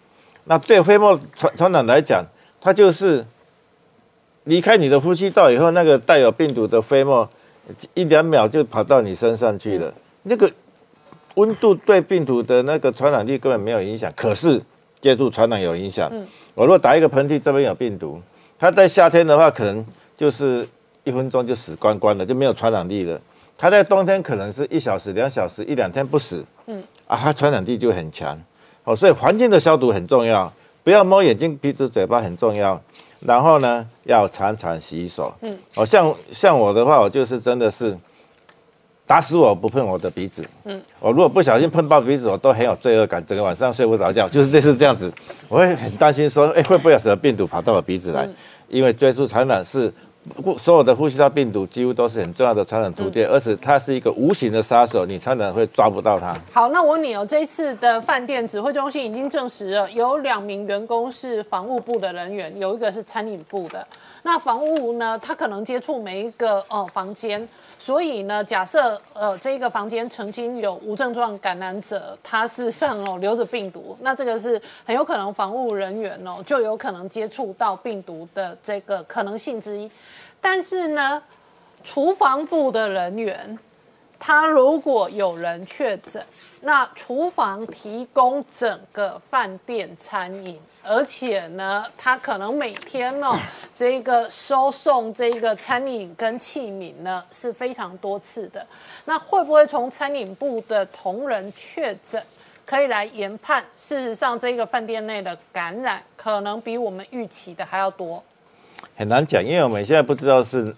[0.46, 2.24] 那对飞沫传传染来讲，
[2.62, 3.26] 它就是
[4.46, 7.28] 离开你的呼吸道以后，那个带有病毒的飞沫
[7.96, 9.94] 一两秒就跑到你身上去了。
[10.24, 10.50] 那个
[11.36, 14.62] 温度对病毒的那个传染力根本没有影响，可是
[15.02, 16.10] 接触传染有影响。
[16.54, 18.22] 我如果打一个喷嚏，这边有病毒，
[18.60, 19.84] 它在夏天的话，可能
[20.16, 20.68] 就是
[21.04, 23.20] 一分钟就死光光了，就没有传染力了。
[23.62, 28.42] 它在冬天可能是一小时、两小时、一两天不死，嗯，啊，它传染力就很强。
[28.86, 32.82] 哦，所以环境的消毒很重要，不要摸眼睛、鼻子、嘴巴很重要。
[33.20, 35.34] 然后呢，要常常洗手。
[35.42, 37.94] 嗯，哦，像像我的话，我就是真的是
[39.06, 40.48] 打死我不碰我的鼻子。
[40.64, 45.12] 嗯，我如果不小心碰到鼻子，我都很有罪恶感，整个晚上睡不着觉，就是类似这样子。
[45.50, 48.26] 我会很担心说，哎，会不会有什么病毒跑到我鼻子来？
[48.70, 50.09] 因为接触传染是呼
[50.60, 56.38] 所有的呼吸道病毒几乎都是很重要的传染途径，而且它是一个无形的杀手，你常常会抓不到它。
[56.52, 63.86] 好，那我问你哦，这一次的饭店指挥中心已经证实了，有两名员工是防务部的人员，有一个是餐饮部的。
[64.22, 67.48] 那防务呢，他可能接触每一个呃房间，
[67.82, 79.90] 所以呢，假设呃这个房间曾经有无症状感染者，他是上哦留着病毒，那这个是很有可能防务人员哦就有可能接触到病毒的这个可能性之一。
[80.42, 81.24] 但是呢，
[81.82, 83.58] 厨房部的人员，
[84.20, 86.22] 他如果有人确诊，
[86.62, 93.32] 那厨房提供整个饭店餐饮，而且呢，他可能每天呢，
[93.74, 98.66] 这个收送这个餐饮跟器皿呢是非常多次的。
[99.06, 102.22] 那会不会从餐饮部的同仁确诊，
[102.66, 103.64] 可以来研判？
[103.78, 108.22] 事实上，这个饭店内的感染可能比我们预期的还要多。
[108.96, 110.76] 很难讲，因为我们现在不知道是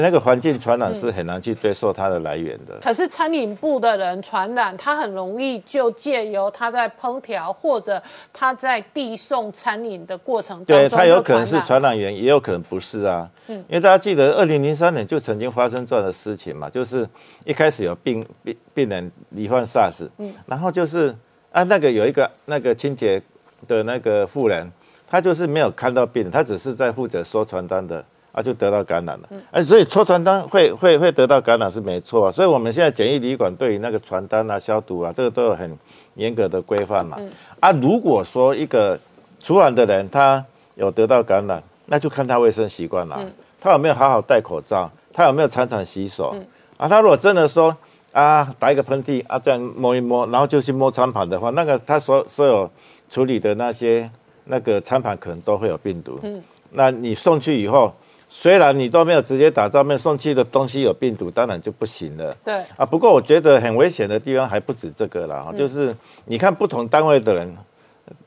[0.00, 2.74] 那个环境传染是很难去追溯它的来源的。
[2.82, 8.02] 可是餐饮部的人传染，他很容易就借由他在烹调或者
[8.32, 13.28] 他在递送餐饮的过程当中，对他有可能是传染源，也有可能不是啊。
[13.46, 17.08] 嗯，因为大家记得二零零三年就曾经发生这样的事情嘛，就是
[17.44, 21.14] 一开始有病病病人罹患 SARS，嗯，然后就是
[21.52, 23.22] 啊那个有一个那个清洁
[23.66, 24.70] 的那个妇人。
[25.10, 28.04] 他就是没有看到病人，他只是在负责收传单的，
[28.38, 29.28] 啊，就得到感染了。
[29.50, 32.30] 哎，所以抽传单会会会得到感染是没错啊。
[32.30, 35.76] 所以我们现在检疫旅馆对于那个传单啊、消毒啊，这个都有很
[36.14, 37.18] 严格的规范嘛。
[37.58, 38.96] 啊，如果说一个
[39.40, 40.44] 厨房的人他
[40.76, 43.20] 有得到感染，那就看他卫生习惯了，
[43.60, 46.32] 他有没有好好戴口罩，他有没有常常洗手。
[46.76, 47.76] 啊，他如果真的说
[48.12, 52.70] 啊打一个喷嚏啊这样摸一摸，然后就去摸餐盘的话，那个他所所有
[53.10, 54.08] 处理的那些。
[54.50, 57.92] 那个餐盘可能都会有病毒，嗯，那你送去以后，
[58.28, 62.36] 虽然你都没有直接打照面，送去的东西有病毒，当然就不行了。
[62.44, 65.94] 对啊，不过我觉得很危险的地方还不止这个了哈，就是
[66.26, 67.56] 你看不同单位的人，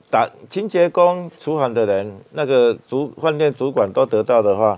[0.10, 4.78] 打清洁工、厨房的人，那个主饭店主管都得到的话，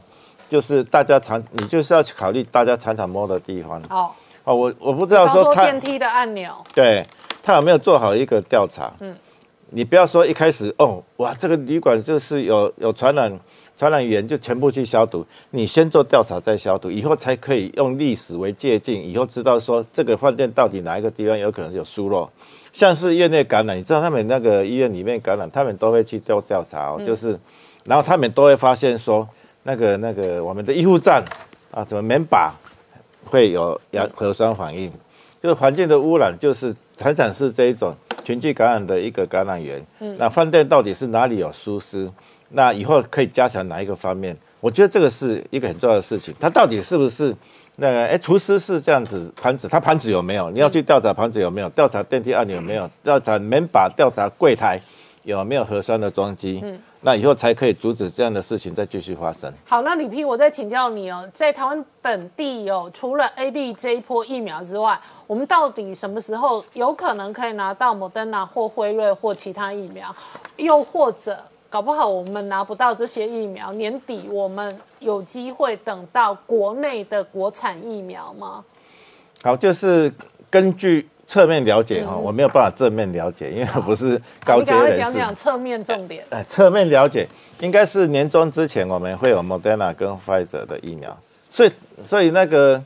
[0.50, 3.82] 就是大家常你就是要去考虑大家常常摸的地方。
[3.90, 4.12] 哦
[4.44, 7.02] 哦，我我不知道说他电梯的按钮，对
[7.41, 8.91] 他有没有做好一个调查？
[9.00, 9.16] 嗯。
[9.76, 13.40] 你不要说一开始哦，哇，这个旅馆就是有有传染
[13.84, 15.26] 传染源，就全部去消毒。
[15.49, 22.30] 你先做调查再消毒，以后才可以用历史为借鉴，以后知道说这个饭店到底哪一个地方有可能是有疏漏。
[22.72, 27.38] 像是院内感染，你知道他们那个医院里面感染，他们都会去做调查哦，就是，
[27.84, 29.27] 然后他们都会发现说，
[29.64, 31.22] 那个那个我们的医护站
[31.69, 32.53] 啊，什么门把
[33.26, 34.89] 会有阳核酸反应，
[35.41, 37.93] 就是环境的污染，就是常常是这一种。
[38.23, 42.10] 群聚感染的一个感染源，嗯，那饭店到底是哪里有疏失？
[42.55, 44.38] 那以后可以加强哪一个方面？
[44.59, 46.34] 我觉得这个是一个很重要的事情。
[46.39, 47.35] 它到底是不是
[47.75, 48.05] 那个？
[48.05, 50.49] 哎，厨师是这样子，盘子他盘子有没有？
[50.51, 51.69] 你要去调查盘子有没有？
[51.71, 52.89] 调查电梯按钮有没有？
[53.03, 53.89] 调查门把？
[53.97, 54.80] 调查柜台
[55.23, 56.61] 有没有核酸的装机？
[56.63, 56.80] 嗯。
[57.05, 59.51] 那以后才可以阻止这样的事情再继续发生。
[59.65, 64.97] 好，那李平，我再请教你哦，在台湾本地哦，除了 A B 这一波疫苗之外，
[65.27, 70.15] 我们到底什么时候有可能可以拿到莫德纳或辉瑞或其他疫苗？
[70.55, 71.38] 又或者
[71.74, 78.64] 搞不好我们拿不到这些疫苗，年底我们有机会等到国内的国产疫苗吗？
[79.41, 80.14] 好，就是
[80.52, 81.10] 根据。
[81.26, 85.00] 侧面了解哈，我没有办法正面了解，因为我不是高阶人士。
[85.00, 86.24] 讲讲侧面重点。
[86.30, 87.28] 哎，侧面了解
[87.62, 91.18] 应该是年终之前我们会有 Moderna 跟 Pfizer 的疫苗，
[91.50, 91.72] 所以
[92.04, 92.84] 所以那个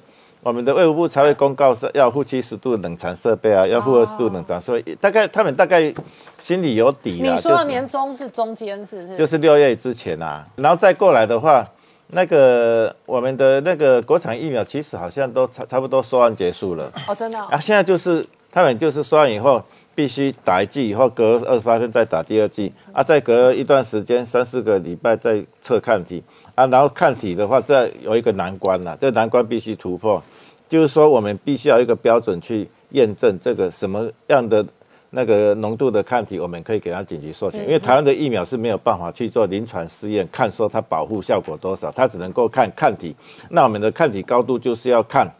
[0.48, 5.94] 我们的卫福部才会公告说要负七十度冷藏设备啊，要负二十度冷藏，所以大概他们大概
[6.40, 7.36] 心里有底了。
[7.36, 9.18] 你说的年终是中间是不是？
[9.18, 11.65] 就是六月之前啊，然后再过来的话，
[12.11, 16.90] 那个我们的那个国产疫苗其实好像都差差不多说完结束了。
[17.10, 17.38] 哦，真的。
[17.38, 18.26] 啊，现在就是。
[18.49, 19.61] 他们就是说完以后，
[19.94, 26.24] 必须打一剂，以后隔二十八天再打第二剂，啊，再隔一段时间三四个礼拜再测抗体，
[26.56, 30.24] 啊，然后抗体的话，这有一个难关呐，这难关必须突破，
[30.68, 34.65] 就是说我们必须要一个标准去验证这个什么样的
[35.10, 43.15] 那个浓度的抗体，我们可以给它紧急授权，因为台湾的疫苗是没有办法去做临床试验，看说它保护效果多少，它只能够看抗体，
[43.49, 45.31] 那我们的抗体高度就是要看。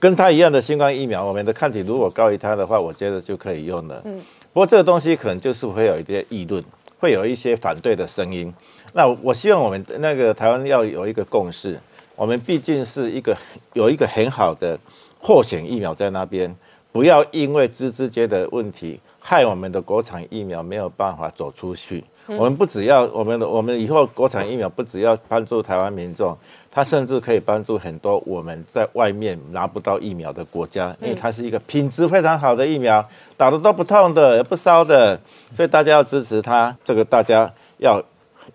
[0.00, 4.00] 跟它一样的新冠疫苗，我们的抗体如果高于它的话，我觉得就可以用了。
[4.04, 6.62] 嗯，不过这个东西可能就是会有一些议论，
[7.00, 8.54] 会有一些反对的声音。
[8.92, 11.76] 那我希望我们那个台湾要有一个共识，
[12.18, 13.36] 我们毕竟是一个
[13.74, 14.76] 有一个很好的
[15.20, 16.52] 获选疫苗在那边，
[16.90, 22.02] 不要因为枝枝节的问题害我们的国产疫苗没有办法走出去。
[22.26, 26.36] 我们不只要我们的，我们以后国产疫苗不只要帮助台湾民众，
[26.72, 33.02] 它甚至可以帮助很多我们在外面拿不到疫苗的国家，因为它是一个品质非常好的疫苗，
[33.36, 35.18] 打的都不痛的，也不烧的，
[35.54, 38.02] 所以大家要支持它，这个大家要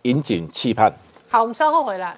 [0.01, 0.93] 引颈期盼。
[1.29, 2.17] 好，我们稍后回来。